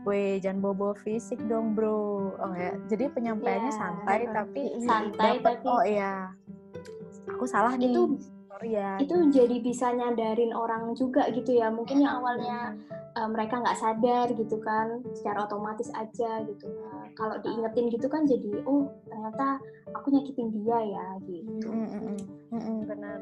Weh, 0.07 0.39
jangan 0.41 0.63
bobo 0.63 0.95
fisik 0.95 1.43
dong 1.51 1.75
bro. 1.75 2.33
Oh 2.39 2.55
ya. 2.55 2.79
Jadi 2.87 3.11
penyampaiannya 3.13 3.73
yeah, 3.75 3.79
santai 3.83 4.21
tapi 4.31 4.63
santai 4.81 5.37
dapet, 5.43 5.59
tapi 5.59 5.67
oh 5.69 5.83
iya. 5.85 6.33
Aku 7.35 7.45
salah 7.45 7.75
nih. 7.77 7.93
itu 7.93 8.17
ya 8.65 8.99
itu 8.99 9.15
jadi 9.31 9.57
bisa 9.63 9.95
nyadarin 9.95 10.53
orang 10.55 10.95
juga 10.99 11.31
gitu 11.31 11.55
ya. 11.57 11.71
Mungkin 11.71 12.03
yang 12.03 12.23
awalnya 12.23 12.75
uh, 13.15 13.29
mereka 13.31 13.63
nggak 13.63 13.79
sadar 13.79 14.27
gitu 14.35 14.57
kan. 14.63 15.03
Secara 15.15 15.47
otomatis 15.47 15.91
aja 15.95 16.43
gitu. 16.47 16.67
Uh, 16.67 17.07
kalau 17.15 17.39
diingetin 17.43 17.91
gitu 17.91 18.07
kan 18.07 18.27
jadi 18.27 18.63
oh 18.67 18.91
ternyata 19.07 19.63
aku 19.95 20.15
nyakitin 20.15 20.49
dia 20.55 20.79
ya 20.83 21.07
gitu. 21.27 21.69
Mm 21.71 21.87
-mm, 21.87 22.17
mm 22.55 22.61
-mm, 22.61 22.79
benar. 22.87 23.21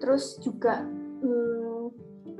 Terus 0.00 0.40
juga 0.40 0.84
hmm, 1.20 1.92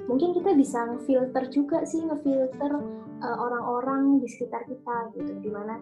mungkin 0.09 0.37
kita 0.37 0.57
bisa 0.57 0.88
ngefilter 0.88 1.44
juga 1.53 1.85
sih 1.85 2.05
ngefilter 2.05 2.72
uh, 3.20 3.37
orang-orang 3.37 4.20
di 4.20 4.29
sekitar 4.29 4.64
kita 4.64 4.96
gitu. 5.16 5.33
Di 5.44 5.50
mana 5.53 5.81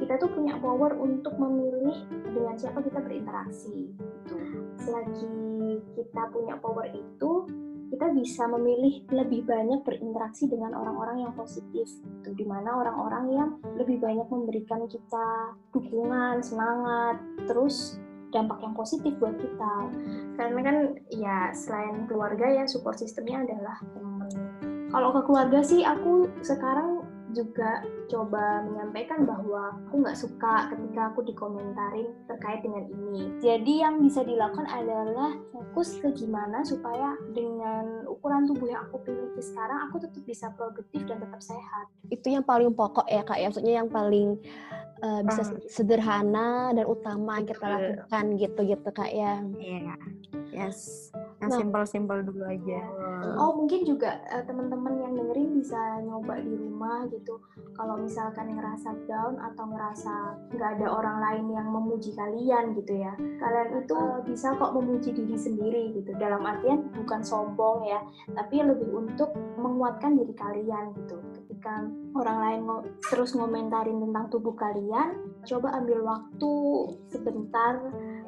kita 0.00 0.16
tuh 0.16 0.32
punya 0.32 0.56
power 0.58 0.96
untuk 0.96 1.36
memilih 1.36 2.08
dengan 2.32 2.56
siapa 2.56 2.80
kita 2.80 3.04
berinteraksi 3.04 3.92
selagi 4.80 5.80
kita 5.94 6.22
punya 6.32 6.56
power 6.58 6.88
itu 6.90 7.32
kita 7.90 8.06
bisa 8.14 8.46
memilih 8.46 9.02
lebih 9.10 9.42
banyak 9.44 9.82
berinteraksi 9.82 10.46
dengan 10.46 10.78
orang-orang 10.78 11.26
yang 11.26 11.32
positif 11.34 11.90
itu 12.22 12.30
di 12.38 12.46
mana 12.46 12.78
orang-orang 12.78 13.24
yang 13.34 13.50
lebih 13.74 13.98
banyak 13.98 14.30
memberikan 14.30 14.86
kita 14.86 15.58
dukungan 15.74 16.38
semangat 16.38 17.18
terus 17.50 17.98
dampak 18.30 18.62
yang 18.62 18.78
positif 18.78 19.10
buat 19.18 19.34
kita. 19.34 19.74
Karena 20.38 20.60
kan 20.62 20.76
ya 21.10 21.50
selain 21.50 22.06
keluarga 22.06 22.46
ya 22.46 22.64
support 22.70 22.94
sistemnya 22.94 23.42
adalah 23.42 23.82
teman 23.90 24.10
kalau 24.90 25.14
ke 25.14 25.20
keluarga 25.22 25.62
sih 25.62 25.86
aku 25.86 26.26
sekarang 26.42 27.06
juga 27.32 27.84
coba 28.10 28.66
menyampaikan 28.66 29.24
bahwa 29.24 29.76
aku 29.86 30.02
nggak 30.02 30.18
suka 30.18 30.70
ketika 30.74 31.14
aku 31.14 31.20
dikomentarin 31.26 32.10
terkait 32.26 32.60
dengan 32.62 32.84
ini. 32.90 33.30
Jadi 33.38 33.82
yang 33.82 34.02
bisa 34.02 34.26
dilakukan 34.26 34.66
adalah 34.66 35.36
fokus 35.54 35.98
ke 36.02 36.10
gimana 36.14 36.66
supaya 36.66 37.14
dengan 37.32 38.04
ukuran 38.10 38.50
tubuh 38.50 38.68
yang 38.68 38.82
aku 38.90 39.02
miliki 39.06 39.42
sekarang 39.42 39.90
aku 39.90 40.02
tetap 40.02 40.22
bisa 40.26 40.46
produktif 40.54 41.06
dan 41.06 41.22
tetap 41.22 41.40
sehat. 41.42 41.86
Itu 42.10 42.26
yang 42.34 42.42
paling 42.42 42.74
pokok 42.74 43.06
ya 43.06 43.22
kak, 43.22 43.38
ya 43.38 43.46
maksudnya 43.48 43.74
yang 43.82 43.88
paling 43.88 44.38
uh, 45.02 45.20
bisa 45.22 45.42
ah. 45.46 45.50
sederhana 45.70 46.74
dan 46.74 46.84
utama 46.86 47.38
yang 47.38 47.48
kita 47.48 47.66
lakukan 47.66 48.24
gitu-gitu 48.38 48.90
kak 48.90 49.10
ya. 49.14 49.38
Iya. 49.58 49.94
Yeah. 49.94 49.98
Yes 50.50 51.10
yang 51.50 51.58
nah, 51.58 51.60
simpel-simpel 51.66 52.22
dulu 52.22 52.46
aja. 52.46 52.80
Oh 53.36 53.52
mungkin 53.58 53.82
juga 53.82 54.22
uh, 54.30 54.46
teman-teman 54.46 54.94
yang 55.02 55.12
dengerin 55.18 55.58
bisa 55.58 55.98
nyoba 56.06 56.38
di 56.38 56.54
rumah 56.54 57.10
gitu. 57.10 57.42
Kalau 57.74 57.98
misalkan 57.98 58.54
ngerasa 58.54 58.94
down 59.10 59.34
atau 59.42 59.64
ngerasa 59.66 60.14
nggak 60.54 60.70
ada 60.78 60.86
orang 60.88 61.18
lain 61.18 61.46
yang 61.50 61.66
memuji 61.68 62.14
kalian 62.14 62.72
gitu 62.78 63.02
ya, 63.02 63.12
kalian 63.18 63.82
itu 63.82 63.96
uh, 63.98 64.22
bisa 64.22 64.54
kok 64.54 64.72
memuji 64.72 65.10
diri 65.10 65.36
sendiri 65.36 65.82
gitu. 65.98 66.14
Dalam 66.16 66.46
artian 66.46 66.86
bukan 66.94 67.20
sombong 67.20 67.84
ya, 67.84 68.00
tapi 68.32 68.62
lebih 68.62 68.88
untuk 68.94 69.34
menguatkan 69.58 70.14
diri 70.14 70.32
kalian 70.38 70.94
gitu. 70.94 71.18
Ketika 71.42 71.90
orang 72.14 72.38
lain 72.40 72.58
ngo 72.64 72.78
terus 73.10 73.34
ngomentarin 73.34 74.00
tentang 74.00 74.30
tubuh 74.30 74.54
kalian, 74.56 75.18
coba 75.44 75.76
ambil 75.76 75.98
waktu 76.06 76.52
sebentar 77.10 77.80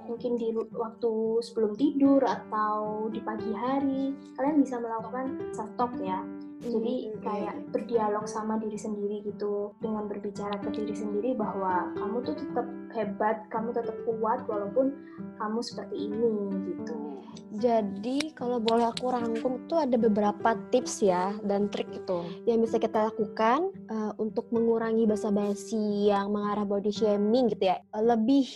mungkin 0.07 0.39
di 0.39 0.55
waktu 0.55 1.13
sebelum 1.43 1.73
tidur 1.79 2.23
atau 2.25 3.07
di 3.11 3.21
pagi 3.23 3.51
hari 3.55 4.15
kalian 4.37 4.63
bisa 4.63 4.79
melakukan 4.79 5.53
self 5.55 5.71
talk 5.79 5.93
ya. 6.03 6.23
Jadi 6.63 7.11
hmm, 7.11 7.27
kayak 7.27 7.57
berdialog 7.75 8.23
sama 8.31 8.55
diri 8.63 8.79
sendiri 8.79 9.27
gitu 9.27 9.75
dengan 9.83 10.07
berbicara 10.07 10.63
ke 10.63 10.71
diri 10.71 10.95
sendiri 10.95 11.35
bahwa 11.35 11.91
kamu 11.99 12.23
tuh 12.23 12.35
tetap 12.39 12.67
hebat 12.95 13.37
kamu 13.51 13.75
tetap 13.75 13.99
kuat 14.07 14.47
walaupun 14.47 14.95
kamu 15.43 15.59
seperti 15.59 16.07
ini 16.07 16.35
gitu. 16.71 17.13
Jadi 17.59 18.33
kalau 18.37 18.61
boleh 18.61 18.93
aku 18.93 19.13
rangkum 19.13 19.65
tuh 19.69 19.85
ada 19.85 19.97
beberapa 19.97 20.57
tips 20.73 21.05
ya 21.05 21.37
dan 21.45 21.69
trik 21.69 21.89
itu 21.93 22.25
yang 22.49 22.61
bisa 22.65 22.77
kita 22.81 23.13
lakukan 23.13 23.73
uh, 23.89 24.13
untuk 24.21 24.49
mengurangi 24.53 25.05
basa-basi 25.09 26.13
yang 26.13 26.33
mengarah 26.33 26.65
body 26.65 26.93
shaming 26.93 27.53
gitu 27.53 27.73
ya. 27.73 27.81
Lebih 27.93 28.49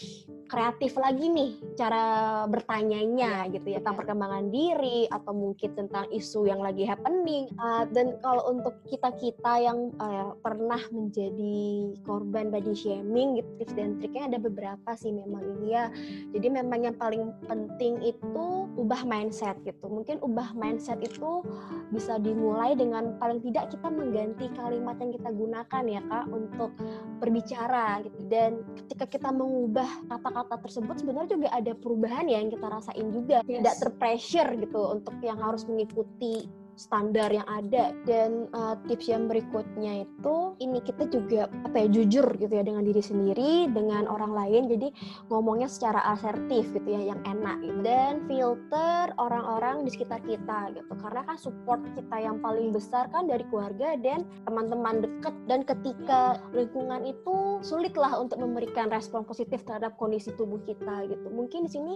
kreatif 0.47 0.95
lagi 0.97 1.27
nih 1.27 1.51
cara 1.75 2.05
bertanyanya 2.47 3.51
gitu 3.51 3.75
ya 3.75 3.83
tentang 3.83 3.99
perkembangan 3.99 4.47
diri 4.51 5.11
atau 5.11 5.35
mungkin 5.35 5.71
tentang 5.75 6.07
isu 6.15 6.47
yang 6.47 6.63
lagi 6.63 6.87
happening. 6.87 7.51
Uh, 7.59 7.85
dan 7.91 8.19
kalau 8.23 8.47
untuk 8.51 8.79
kita 8.87 9.11
kita 9.19 9.53
yang 9.63 9.91
uh, 9.99 10.35
pernah 10.41 10.81
menjadi 10.95 11.95
korban 12.07 12.51
body 12.55 12.75
shaming 12.75 13.43
gitu 13.43 13.51
tips 13.59 13.75
dan 13.75 13.99
triknya 13.99 14.31
ada 14.31 14.39
beberapa 14.39 14.91
sih 14.95 15.11
memang 15.11 15.43
ini 15.59 15.75
ya. 15.75 15.91
Jadi 16.35 16.49
memang 16.49 16.81
yang 16.87 16.97
paling 16.97 17.35
penting 17.51 17.99
itu 18.07 18.47
ubah 18.79 19.03
mindset 19.03 19.59
gitu. 19.67 19.91
Mungkin 19.91 20.23
ubah 20.23 20.55
mindset 20.55 21.03
itu 21.03 21.43
bisa 21.91 22.19
dimulai 22.23 22.79
dengan 22.79 23.19
paling 23.19 23.43
tidak 23.43 23.75
kita 23.75 23.89
mengganti 23.91 24.47
kalimat 24.55 24.95
yang 25.03 25.11
kita 25.11 25.31
gunakan 25.35 25.85
ya 25.87 26.01
kak 26.07 26.27
untuk 26.31 26.71
berbicara 27.19 28.05
gitu. 28.07 28.21
Dan 28.31 28.63
ketika 28.85 29.07
kita 29.11 29.31
mengubah 29.35 29.89
kata 30.07 30.36
kata-kata 30.37 30.69
tersebut 30.69 30.95
sebenarnya 31.01 31.31
juga 31.33 31.49
ada 31.49 31.73
perubahan 31.73 32.29
ya 32.29 32.45
yang 32.45 32.53
kita 32.53 32.67
rasain 32.69 33.07
juga 33.09 33.41
yes. 33.41 33.49
tidak 33.49 33.75
terpressure 33.81 34.51
gitu 34.61 34.81
untuk 34.93 35.15
yang 35.25 35.41
harus 35.41 35.65
mengikuti 35.65 36.45
standar 36.77 37.33
yang 37.33 37.45
ada. 37.49 37.93
Dan 38.05 38.47
uh, 38.53 38.77
tips 38.87 39.11
yang 39.11 39.27
berikutnya 39.27 40.07
itu 40.07 40.37
ini 40.63 40.79
kita 40.85 41.09
juga 41.11 41.49
apa 41.65 41.85
ya 41.85 41.89
jujur 41.91 42.25
gitu 42.37 42.53
ya 42.53 42.63
dengan 42.63 42.85
diri 42.85 43.03
sendiri 43.03 43.73
dengan 43.73 44.07
orang 44.07 44.33
lain. 44.33 44.63
Jadi 44.71 44.89
ngomongnya 45.33 45.67
secara 45.67 46.05
asertif 46.13 46.69
gitu 46.73 46.89
ya 46.89 47.13
yang 47.17 47.21
enak 47.25 47.59
gitu. 47.65 47.81
dan 47.83 48.25
filter 48.31 49.13
orang-orang 49.17 49.83
di 49.83 49.91
sekitar 49.91 50.21
kita 50.23 50.73
gitu. 50.77 50.93
Karena 51.01 51.25
kan 51.27 51.37
support 51.41 51.81
kita 51.97 52.17
yang 52.21 52.39
paling 52.39 52.71
besar 52.71 53.09
kan 53.11 53.27
dari 53.27 53.43
keluarga 53.49 53.97
dan 53.99 54.23
teman-teman 54.47 55.03
dekat. 55.03 55.35
Dan 55.51 55.65
ketika 55.65 56.39
lingkungan 56.53 57.09
itu 57.09 57.61
sulitlah 57.65 58.15
untuk 58.21 58.39
memberikan 58.39 58.93
respon 58.93 59.25
positif 59.25 59.65
terhadap 59.65 59.97
kondisi 59.97 60.31
tubuh 60.37 60.61
kita 60.63 61.09
gitu. 61.09 61.27
Mungkin 61.33 61.67
di 61.67 61.71
sini 61.73 61.95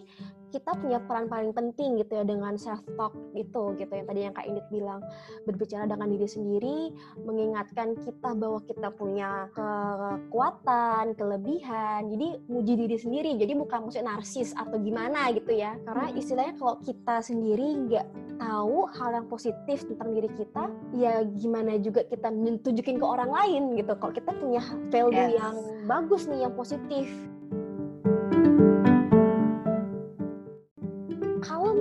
kita 0.50 0.74
punya 0.78 0.98
peran 1.04 1.30
paling 1.30 1.52
penting 1.54 2.00
gitu 2.00 2.20
ya 2.20 2.24
dengan 2.24 2.56
self 2.56 2.82
talk 2.98 3.14
itu 3.36 3.76
gitu 3.78 3.92
yang 3.92 4.06
tadi 4.08 4.20
yang 4.26 4.34
kak 4.34 4.46
Indit 4.48 4.66
bilang 4.70 5.02
berbicara 5.44 5.84
dengan 5.84 6.08
diri 6.08 6.28
sendiri 6.30 6.78
mengingatkan 7.26 7.98
kita 7.98 8.32
bahwa 8.38 8.62
kita 8.64 8.88
punya 8.94 9.50
kekuatan 9.52 11.18
kelebihan. 11.18 12.08
Jadi 12.08 12.28
muji 12.46 12.74
diri 12.78 12.96
sendiri. 12.96 13.30
Jadi 13.36 13.52
bukan 13.58 13.90
maksudnya 13.90 14.16
narsis 14.16 14.54
atau 14.54 14.78
gimana 14.78 15.28
gitu 15.34 15.50
ya. 15.52 15.76
Karena 15.82 16.14
istilahnya 16.14 16.54
kalau 16.56 16.78
kita 16.80 17.16
sendiri 17.20 17.66
nggak 17.90 18.06
tahu 18.40 18.88
hal 18.96 19.10
yang 19.20 19.26
positif 19.28 19.84
tentang 19.84 20.16
diri 20.16 20.30
kita 20.32 20.64
ya 20.96 21.26
gimana 21.36 21.76
juga 21.76 22.06
kita 22.06 22.30
menunjukin 22.32 22.96
ke 22.96 23.06
orang 23.06 23.30
lain 23.30 23.62
gitu. 23.76 23.92
Kalau 23.98 24.12
kita 24.14 24.30
punya 24.38 24.62
value 24.88 25.28
yes. 25.28 25.36
yang 25.36 25.54
bagus 25.84 26.24
nih 26.30 26.46
yang 26.46 26.54
positif 26.54 27.10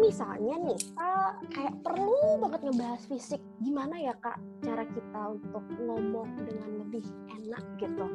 misalnya 0.10 0.56
nih 0.65 0.80
kita 0.82 1.12
kayak 1.54 1.76
perlu 1.86 2.41
banget 2.41 2.62
ngebahas 2.65 3.02
fisik. 3.06 3.41
Gimana 3.62 3.95
ya 4.02 4.13
kak 4.17 4.41
cara 4.65 4.82
kita 4.89 5.22
untuk 5.38 5.63
ngomong 5.78 6.30
dengan 6.41 6.69
lebih 6.82 7.06
enak 7.30 7.63
gitu? 7.78 8.06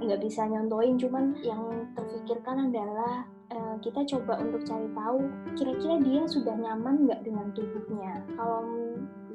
Nggak 0.00 0.24
bisa 0.24 0.48
nyontoin 0.48 0.96
cuman 0.96 1.36
yang 1.44 1.92
terfikirkan 1.92 2.72
adalah 2.72 3.28
uh, 3.52 3.76
kita 3.84 4.08
coba 4.16 4.40
untuk 4.40 4.64
cari 4.64 4.88
tahu 4.96 5.20
kira-kira 5.60 5.94
dia 6.00 6.22
sudah 6.24 6.56
nyaman 6.56 7.04
nggak 7.04 7.20
dengan 7.20 7.52
tubuhnya. 7.52 8.24
Kalau 8.32 8.64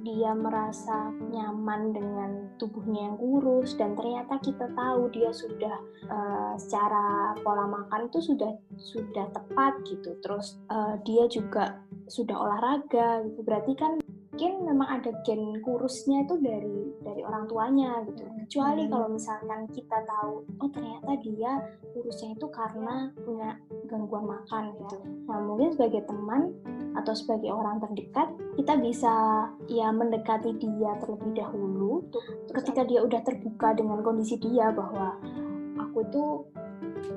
dia 0.04 0.36
merasa 0.36 1.10
nyaman 1.32 1.96
dengan 1.96 2.32
tubuhnya 2.60 3.08
yang 3.10 3.18
kurus 3.18 3.74
dan 3.80 3.96
ternyata 3.96 4.36
kita 4.44 4.68
tahu 4.76 5.08
dia 5.16 5.32
sudah 5.32 5.80
uh, 6.12 6.54
secara 6.60 7.34
pola 7.40 7.66
makan 7.72 8.12
itu 8.12 8.20
sudah 8.20 8.52
sudah 8.76 9.32
tepat 9.32 9.80
gitu. 9.88 10.14
Terus 10.20 10.60
uh, 10.68 11.00
dia 11.08 11.26
juga 11.32 11.80
sudah 12.12 12.36
olahraga 12.36 13.24
gitu. 13.32 13.40
Berarti 13.48 13.74
kan 13.80 14.04
mungkin 14.34 14.66
memang 14.66 14.90
ada 14.90 15.14
gen 15.22 15.62
kurusnya 15.62 16.26
itu 16.26 16.42
dari 16.42 16.90
dari 17.06 17.22
orang 17.22 17.46
tuanya 17.46 18.02
gitu. 18.10 18.26
Kecuali 18.44 18.84
hmm. 18.84 18.92
kalau 18.92 19.08
misalkan 19.14 19.62
kita 19.72 19.98
tahu 20.10 20.42
oh 20.60 20.70
ternyata 20.74 21.12
dia 21.22 21.52
kurusnya 21.94 22.34
itu 22.34 22.48
karena 22.50 23.14
punya 23.24 23.56
gangguan 23.88 24.26
makan 24.26 24.74
gitu. 24.84 24.98
Nah 25.30 25.38
mungkin 25.38 25.78
sebagai 25.78 26.04
teman 26.10 26.50
atau 26.94 27.14
sebagai 27.18 27.50
orang 27.50 27.82
terdekat 27.82 28.30
kita 28.54 28.78
bisa 28.78 29.14
ya 29.70 29.90
mendekati 29.90 30.56
dia 30.58 30.94
terlebih 31.02 31.34
dahulu. 31.34 32.06
Ketika 32.54 32.86
dia 32.86 33.02
udah 33.02 33.22
terbuka 33.26 33.74
dengan 33.74 34.06
kondisi 34.06 34.38
dia 34.38 34.70
bahwa 34.70 35.18
aku 35.80 36.06
itu 36.06 36.24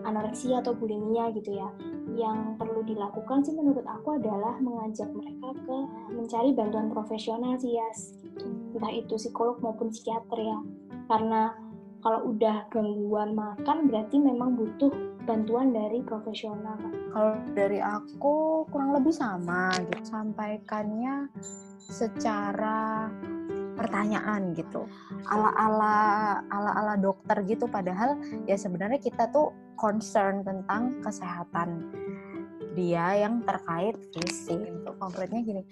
anoreksia 0.02 0.64
atau 0.64 0.74
bulimia 0.74 1.30
gitu 1.36 1.56
ya 1.56 1.68
yang 2.16 2.56
perlu 2.56 2.80
dilakukan 2.86 3.44
sih 3.44 3.52
menurut 3.52 3.84
aku 3.84 4.16
adalah 4.16 4.56
mengajak 4.62 5.10
mereka 5.12 5.52
ke 5.66 5.76
mencari 6.14 6.50
bantuan 6.56 6.88
profesional 6.88 7.58
sih 7.60 7.76
ya 7.76 7.88
gitu. 7.92 8.46
entah 8.76 8.92
itu 8.92 9.14
psikolog 9.20 9.60
maupun 9.60 9.92
psikiater 9.92 10.38
ya. 10.40 10.58
Karena 11.06 11.52
kalau 12.00 12.32
udah 12.32 12.70
gangguan 12.70 13.34
makan 13.34 13.90
berarti 13.90 14.16
memang 14.16 14.54
butuh 14.54 14.92
bantuan 15.26 15.74
dari 15.74 16.00
profesional 16.06 16.78
kalau 17.10 17.34
dari 17.52 17.82
aku 17.82 18.64
kurang 18.70 18.94
lebih 18.94 19.10
sama 19.10 19.74
gitu. 19.90 20.06
Sampaikannya 20.06 21.26
secara 21.82 23.10
pertanyaan 23.74 24.54
gitu. 24.54 24.86
Ala 25.28 25.50
ala 25.58 25.96
ala 26.48 26.70
ala 26.78 26.94
dokter 26.94 27.42
gitu. 27.44 27.66
Padahal 27.66 28.16
ya 28.46 28.54
sebenarnya 28.54 29.02
kita 29.02 29.28
tuh 29.34 29.50
concern 29.74 30.46
tentang 30.46 31.02
kesehatan 31.02 31.90
dia 32.78 33.26
yang 33.26 33.42
terkait 33.42 33.98
fisik. 34.14 34.60
Gitu. 34.62 34.90
konkretnya 34.96 35.44
gini 35.44 35.62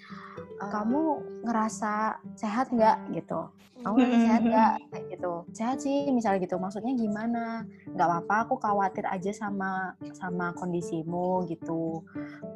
kamu 0.59 1.03
ngerasa 1.45 2.19
sehat 2.39 2.71
nggak 2.71 3.13
gitu? 3.15 3.51
Kamu 3.85 4.01
ngerasa 4.01 4.19
sehat 4.25 4.43
nggak? 4.49 4.73
Kayak 4.89 5.05
gitu. 5.13 5.33
Sehat 5.53 5.77
sih 5.83 6.09
misalnya 6.09 6.41
gitu. 6.47 6.57
Maksudnya 6.57 6.93
gimana? 6.97 7.45
Nggak 7.93 8.07
apa-apa 8.09 8.35
aku 8.49 8.55
khawatir 8.63 9.05
aja 9.05 9.29
sama 9.35 9.93
sama 10.17 10.57
kondisimu 10.57 11.45
gitu. 11.51 12.01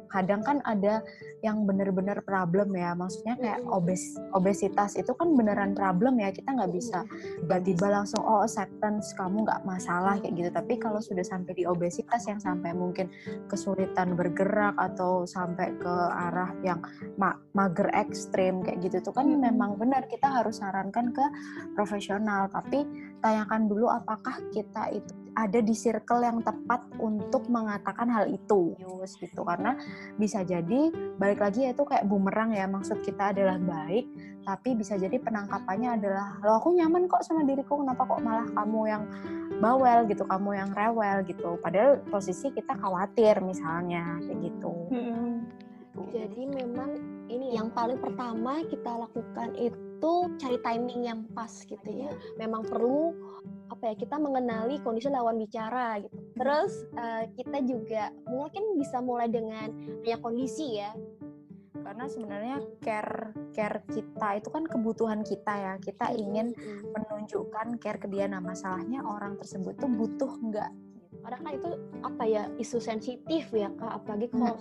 Kadang 0.09 0.41
kan 0.41 0.57
ada 0.65 1.05
yang 1.45 1.69
bener-bener 1.69 2.17
problem 2.25 2.73
ya. 2.73 2.97
Maksudnya 2.97 3.37
kayak 3.37 3.61
obes 3.69 4.17
obesitas 4.33 4.97
itu 4.97 5.13
kan 5.13 5.37
beneran 5.37 5.77
problem 5.77 6.17
ya. 6.17 6.33
Kita 6.33 6.49
nggak 6.55 6.73
bisa 6.73 7.05
tiba-tiba 7.45 7.93
langsung 7.93 8.25
oh 8.25 8.41
acceptance 8.41 9.13
kamu 9.13 9.45
nggak 9.45 9.61
masalah 9.69 10.17
kayak 10.17 10.33
gitu. 10.33 10.49
Tapi 10.49 10.81
kalau 10.81 10.97
sudah 10.97 11.21
sampai 11.21 11.53
di 11.53 11.69
obesitas 11.69 12.25
yang 12.25 12.41
sampai 12.41 12.73
mungkin 12.73 13.11
kesulitan 13.45 14.17
bergerak 14.17 14.73
atau 14.81 15.29
sampai 15.29 15.77
ke 15.77 15.95
arah 16.09 16.49
yang 16.65 16.81
ma 17.21 17.37
mager 17.53 17.91
ekstrim 17.99 18.63
kayak 18.63 18.79
gitu 18.83 18.97
tuh 19.03 19.13
kan 19.15 19.27
memang 19.27 19.75
benar 19.75 20.07
kita 20.07 20.27
harus 20.27 20.63
sarankan 20.63 21.11
ke 21.11 21.25
profesional. 21.75 22.47
Tapi 22.47 22.83
tanyakan 23.19 23.67
dulu 23.67 23.91
apakah 23.91 24.39
kita 24.55 24.91
itu 24.95 25.11
ada 25.37 25.59
di 25.63 25.71
circle 25.71 26.25
yang 26.25 26.39
tepat 26.43 26.83
untuk 26.99 27.47
mengatakan 27.47 28.11
hal 28.11 28.25
itu 28.27 28.75
gitu. 29.19 29.41
Karena 29.43 29.75
bisa 30.15 30.43
jadi 30.43 30.91
balik 31.19 31.39
lagi 31.39 31.67
itu 31.67 31.83
kayak 31.83 32.07
bumerang 32.07 32.55
ya. 32.55 32.65
Maksud 32.67 33.03
kita 33.03 33.31
adalah 33.35 33.59
baik 33.59 34.09
tapi 34.49 34.73
bisa 34.73 34.97
jadi 34.97 35.13
penangkapannya 35.21 36.01
adalah 36.01 36.41
lo 36.41 36.57
aku 36.57 36.73
nyaman 36.73 37.05
kok 37.05 37.21
sama 37.21 37.45
diriku 37.45 37.85
kenapa 37.85 38.01
kok 38.01 38.23
malah 38.25 38.49
kamu 38.57 38.81
yang 38.89 39.03
bawel 39.61 40.09
gitu 40.09 40.25
kamu 40.25 40.49
yang 40.57 40.69
rewel 40.73 41.17
gitu? 41.27 41.49
Padahal 41.61 42.01
posisi 42.09 42.49
kita 42.49 42.73
khawatir 42.79 43.37
misalnya 43.45 44.17
kayak 44.25 44.39
gitu. 44.49 44.73
Hmm. 44.89 45.45
jadi 46.09 46.47
memang 46.47 47.18
ini 47.29 47.55
yang 47.55 47.69
paling 47.71 48.01
pertama 48.01 48.65
kita 48.65 48.89
lakukan 49.05 49.53
itu 49.55 50.13
cari 50.41 50.57
timing 50.65 51.01
yang 51.05 51.21
pas 51.37 51.51
gitu 51.63 51.89
ya 51.89 52.09
memang 52.41 52.65
perlu 52.65 53.13
apa 53.69 53.93
ya 53.93 53.95
kita 53.95 54.17
mengenali 54.17 54.81
kondisi 54.81 55.07
lawan 55.13 55.37
bicara 55.37 56.01
gitu. 56.01 56.17
Terus 56.35 56.89
uh, 56.97 57.23
kita 57.37 57.57
juga 57.63 58.09
mungkin 58.25 58.75
bisa 58.75 58.97
mulai 58.99 59.29
dengan 59.29 59.69
ya 60.01 60.17
kondisi 60.17 60.81
ya. 60.81 60.91
Karena 61.79 62.05
sebenarnya 62.11 62.57
care 62.83 63.31
care 63.55 63.79
kita 63.87 64.41
itu 64.41 64.49
kan 64.49 64.65
kebutuhan 64.65 65.21
kita 65.21 65.53
ya. 65.53 65.73
Kita 65.77 66.11
ingin 66.17 66.51
menunjukkan 66.91 67.77
care 67.77 68.01
ke 68.01 68.09
dia. 68.09 68.25
Nah 68.25 68.41
masalahnya 68.41 69.05
orang 69.05 69.37
tersebut 69.37 69.77
tuh 69.77 69.89
butuh 69.89 70.31
nggak 70.49 70.71
karena 71.09 71.37
kan 71.41 71.51
itu 71.57 71.69
apa 72.05 72.23
ya 72.29 72.43
isu 72.61 72.77
sensitif 72.77 73.49
ya 73.49 73.69
kak. 73.73 74.01
Apalagi 74.01 74.29
kalau 74.29 74.55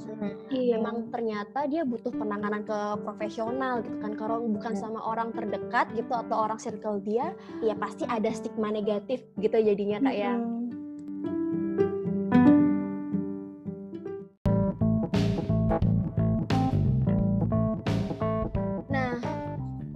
iya. 0.48 0.80
memang 0.80 1.12
ternyata 1.12 1.68
dia 1.68 1.84
butuh 1.84 2.08
penanganan 2.12 2.64
ke 2.64 2.78
profesional 3.04 3.84
gitu 3.84 3.96
kan. 4.00 4.16
Kalau 4.16 4.40
bukan 4.48 4.72
sama 4.72 5.00
orang 5.04 5.32
terdekat 5.36 5.92
gitu 5.92 6.08
atau 6.08 6.48
orang 6.48 6.56
circle 6.56 7.04
dia 7.04 7.36
ya 7.60 7.76
pasti 7.76 8.08
ada 8.08 8.32
stigma 8.32 8.72
negatif 8.72 9.28
gitu 9.36 9.56
jadinya 9.60 10.00
kak 10.08 10.16
ya. 10.16 10.34
Nah 18.88 19.14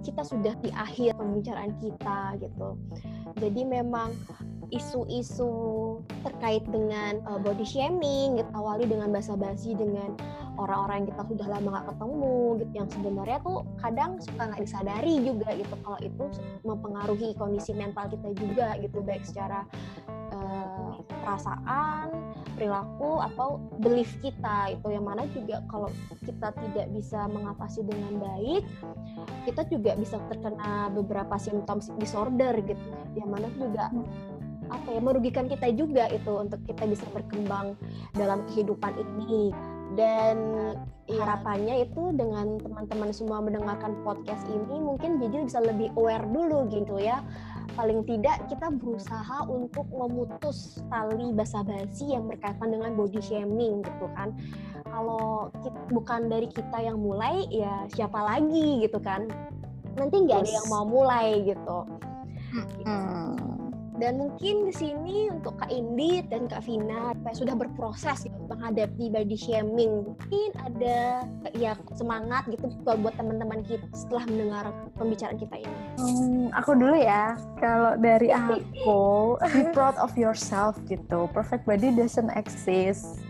kita 0.05 0.21
sudah 0.21 0.53
di 0.61 0.69
akhir 0.69 1.17
pembicaraan 1.17 1.73
kita 1.81 2.37
gitu. 2.37 2.77
Jadi 3.41 3.61
memang 3.65 4.13
isu-isu 4.71 5.51
terkait 6.23 6.63
dengan 6.69 7.19
uh, 7.27 7.39
body 7.41 7.65
shaming 7.65 8.39
gitu. 8.39 8.49
Awali 8.53 8.87
dengan 8.87 9.09
basa-basi 9.11 9.75
dengan 9.75 10.15
orang-orang 10.55 11.03
yang 11.03 11.07
kita 11.15 11.23
sudah 11.33 11.47
lama 11.49 11.69
gak 11.81 11.87
ketemu 11.95 12.37
gitu. 12.61 12.71
Yang 12.77 12.87
sebenarnya 12.95 13.37
tuh 13.41 13.59
kadang 13.81 14.11
suka 14.21 14.41
nggak 14.53 14.61
disadari 14.63 15.15
juga 15.25 15.49
gitu. 15.57 15.75
Kalau 15.81 15.99
itu 15.99 16.25
mempengaruhi 16.63 17.29
kondisi 17.35 17.71
mental 17.73 18.05
kita 18.07 18.29
juga 18.37 18.67
gitu. 18.79 18.97
Baik 19.03 19.23
secara 19.25 19.65
uh, 20.31 21.01
perasaan 21.23 22.13
perilaku 22.53 23.17
atau 23.33 23.57
belief 23.81 24.13
kita 24.21 24.77
itu 24.77 24.87
yang 24.93 25.09
mana 25.09 25.25
juga 25.33 25.65
kalau 25.67 25.89
kita 26.21 26.53
tidak 26.53 26.87
bisa 26.93 27.25
mengatasi 27.25 27.81
dengan 27.81 28.21
baik 28.21 28.63
kita 29.43 29.67
juga 29.67 29.97
bisa 29.99 30.17
terkena 30.31 30.87
beberapa 30.93 31.35
simptom 31.35 31.83
disorder 31.99 32.55
gitu. 32.63 32.87
Yang 33.15 33.29
mana 33.29 33.47
juga 33.59 33.85
apa 34.73 34.89
ya 34.89 34.99
merugikan 34.99 35.45
kita 35.45 35.69
juga 35.77 36.09
itu 36.09 36.33
untuk 36.33 36.57
kita 36.65 36.89
bisa 36.89 37.05
berkembang 37.13 37.77
dalam 38.17 38.41
kehidupan 38.49 38.97
ini. 38.97 39.53
Dan 39.93 40.37
harapannya 41.05 41.85
itu 41.85 42.17
dengan 42.17 42.57
teman-teman 42.57 43.13
semua 43.13 43.45
mendengarkan 43.45 43.93
podcast 44.01 44.41
ini 44.49 44.81
mungkin 44.81 45.21
jadi 45.21 45.45
bisa 45.45 45.61
lebih 45.61 45.93
aware 45.93 46.25
dulu 46.25 46.65
gitu 46.73 46.97
ya. 46.97 47.21
Paling 47.77 48.01
tidak 48.09 48.41
kita 48.49 48.73
berusaha 48.73 49.45
untuk 49.45 49.85
memutus 49.93 50.81
tali 50.89 51.29
basa-basi 51.37 52.09
yang 52.09 52.25
berkaitan 52.25 52.73
dengan 52.73 52.97
body 52.97 53.21
shaming 53.21 53.85
gitu 53.85 54.09
kan. 54.17 54.33
Kalau 54.89 55.53
bukan 55.93 56.25
dari 56.25 56.49
kita 56.49 56.81
yang 56.81 56.97
mulai 56.97 57.45
ya 57.53 57.85
siapa 57.93 58.17
lagi 58.17 58.81
gitu 58.81 58.97
kan. 58.97 59.29
Nanti 59.93 60.25
nggak 60.25 60.41
ada 60.41 60.51
yang 60.57 60.67
mau 60.73 60.89
mulai 60.89 61.45
gitu, 61.45 61.85
hmm. 62.81 63.62
Dan 64.01 64.17
mungkin 64.17 64.67
di 64.69 64.73
sini 64.73 65.29
untuk 65.29 65.53
Kak 65.61 65.69
Indi 65.69 66.25
dan 66.25 66.49
Kak 66.49 66.65
Vina 66.65 67.13
supaya 67.13 67.35
sudah 67.37 67.55
berproses 67.55 68.25
gitu, 68.25 68.39
menghadapi 68.49 69.13
body 69.13 69.37
shaming. 69.37 70.09
Mungkin 70.09 70.49
ada 70.57 71.27
ya 71.53 71.77
semangat 71.93 72.49
gitu 72.49 72.73
buat 72.83 73.13
teman-teman 73.15 73.61
kita 73.61 73.85
setelah 73.93 74.25
mendengar 74.25 74.65
pembicaraan 74.97 75.37
kita 75.37 75.55
ini. 75.61 75.77
Hmm, 76.01 76.47
aku 76.57 76.73
dulu 76.73 76.97
ya. 76.97 77.37
Kalau 77.61 77.93
dari 78.01 78.33
aku, 78.33 79.37
be 79.53 79.61
proud 79.77 79.93
of 80.01 80.13
yourself 80.17 80.73
gitu. 80.89 81.29
Perfect 81.29 81.69
body 81.69 81.93
doesn't 81.93 82.33
exist 82.33 83.21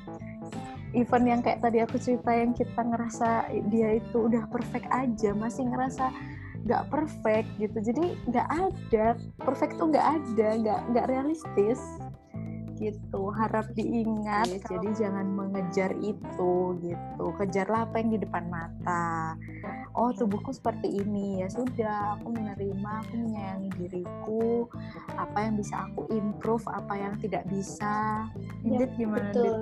even 0.93 1.25
yang 1.25 1.41
kayak 1.41 1.59
tadi 1.59 1.81
aku 1.81 1.97
cerita 1.97 2.29
yang 2.31 2.53
kita 2.53 2.77
ngerasa 2.77 3.49
dia 3.73 3.97
itu 3.97 4.29
udah 4.29 4.45
perfect 4.53 4.85
aja 4.93 5.33
masih 5.33 5.65
ngerasa 5.65 6.13
nggak 6.63 6.83
perfect 6.91 7.49
gitu. 7.59 7.77
Jadi 7.79 8.15
nggak 8.31 8.47
ada 8.47 9.05
perfect 9.43 9.77
tuh 9.77 9.91
nggak 9.91 10.07
ada 10.21 10.47
nggak 10.59 10.79
nggak 10.91 11.05
realistis 11.11 11.79
gitu. 12.83 13.31
Harap 13.31 13.71
diingat 13.77 14.49
yes, 14.49 14.65
jadi 14.67 14.89
jangan 15.07 15.27
mengejar 15.29 15.91
itu 16.03 16.53
gitu. 16.81 17.25
Kejarlah 17.39 17.87
apa 17.87 18.01
yang 18.01 18.09
di 18.17 18.19
depan 18.21 18.49
mata. 18.49 19.37
Oh 19.93 20.11
tubuhku 20.11 20.51
seperti 20.51 20.99
ini. 21.03 21.45
Ya 21.45 21.47
sudah 21.47 22.17
aku 22.19 22.33
menerima 22.33 22.91
aku 23.05 23.13
menyayangi 23.15 23.69
diriku. 23.77 24.67
Apa 25.15 25.47
yang 25.47 25.55
bisa 25.55 25.87
aku 25.87 26.09
improve 26.11 26.65
apa 26.67 26.93
yang 26.97 27.13
tidak 27.21 27.45
bisa. 27.47 28.27
Ya, 28.65 28.87
gimana 28.97 29.31
betul. 29.31 29.55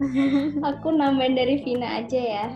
aku 0.68 0.88
nambahin 0.94 1.36
dari 1.36 1.60
Vina 1.60 2.00
aja 2.00 2.20
ya. 2.20 2.46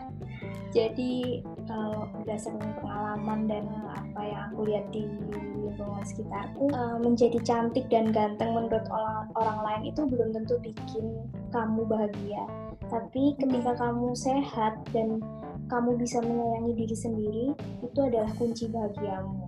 Jadi 0.74 1.38
kalau 1.70 2.10
berdasarkan 2.18 2.74
pengalaman 2.82 2.93
dan 3.22 3.64
apa 3.94 4.20
yang 4.26 4.40
aku 4.50 4.60
lihat 4.66 4.86
di 4.90 5.06
lingkungan 5.54 6.04
sekitarku 6.06 6.70
uh, 6.74 6.98
menjadi 6.98 7.38
cantik 7.42 7.86
dan 7.90 8.10
ganteng 8.10 8.54
menurut 8.54 8.82
orang 8.90 9.26
orang 9.38 9.58
lain 9.62 9.82
itu 9.94 10.02
belum 10.06 10.34
tentu 10.34 10.54
bikin 10.62 11.22
kamu 11.54 11.86
bahagia. 11.86 12.44
Tapi 12.90 13.38
ketika 13.38 13.72
kamu 13.78 14.12
sehat 14.14 14.74
dan 14.90 15.22
kamu 15.70 15.96
bisa 15.96 16.20
menyayangi 16.20 16.72
diri 16.76 16.96
sendiri 16.96 17.46
itu 17.82 17.98
adalah 18.02 18.30
kunci 18.36 18.68
bahagiamu. 18.68 19.46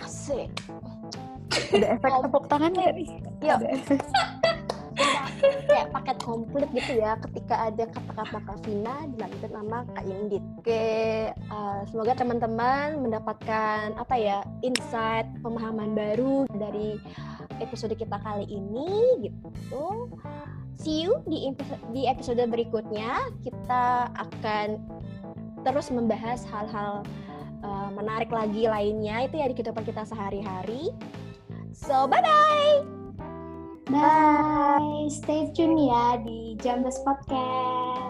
Asik. 0.00 0.48
Ada 1.50 1.98
efek 1.98 2.12
tepuk 2.26 2.44
tangan 2.46 2.70
nggak 2.72 2.92
nih? 2.94 3.08
Yuk 3.42 3.58
kayak 3.60 3.80
paket 5.90 6.16
komplit 6.22 6.70
gitu 6.72 7.02
ya 7.02 7.18
ketika 7.28 7.68
ada 7.68 7.84
kata-kata 7.90 8.38
Kak 8.46 8.58
Vina 8.64 9.04
dilanjutkan 9.14 9.52
nama 9.52 9.78
Kak 9.92 10.06
Indit. 10.06 10.42
Oke, 10.62 10.86
uh, 11.50 11.80
semoga 11.90 12.14
teman-teman 12.14 13.02
mendapatkan 13.02 13.94
apa 13.98 14.14
ya 14.14 14.38
insight, 14.62 15.26
pemahaman 15.42 15.92
baru 15.92 16.46
dari 16.54 16.96
episode 17.60 17.92
kita 17.98 18.16
kali 18.22 18.46
ini 18.48 19.28
gitu. 19.28 20.08
See 20.80 21.04
you 21.04 21.20
di 21.28 21.52
di 21.92 22.08
episode 22.08 22.40
berikutnya. 22.48 23.28
Kita 23.44 24.08
akan 24.16 24.80
terus 25.60 25.92
membahas 25.92 26.46
hal-hal 26.48 27.04
uh, 27.60 27.90
menarik 27.92 28.32
lagi 28.32 28.64
lainnya 28.64 29.28
itu 29.28 29.36
ya 29.36 29.46
di 29.50 29.54
kehidupan 29.58 29.84
kita 29.84 30.08
sehari-hari. 30.08 30.88
So 31.76 32.08
bye 32.08 32.24
bye. 32.24 32.99
Bye. 33.90 35.10
Stay 35.10 35.50
tune 35.50 35.90
ya 35.90 36.16
di 36.22 36.54
Jambes 36.62 36.98
Podcast. 37.02 38.09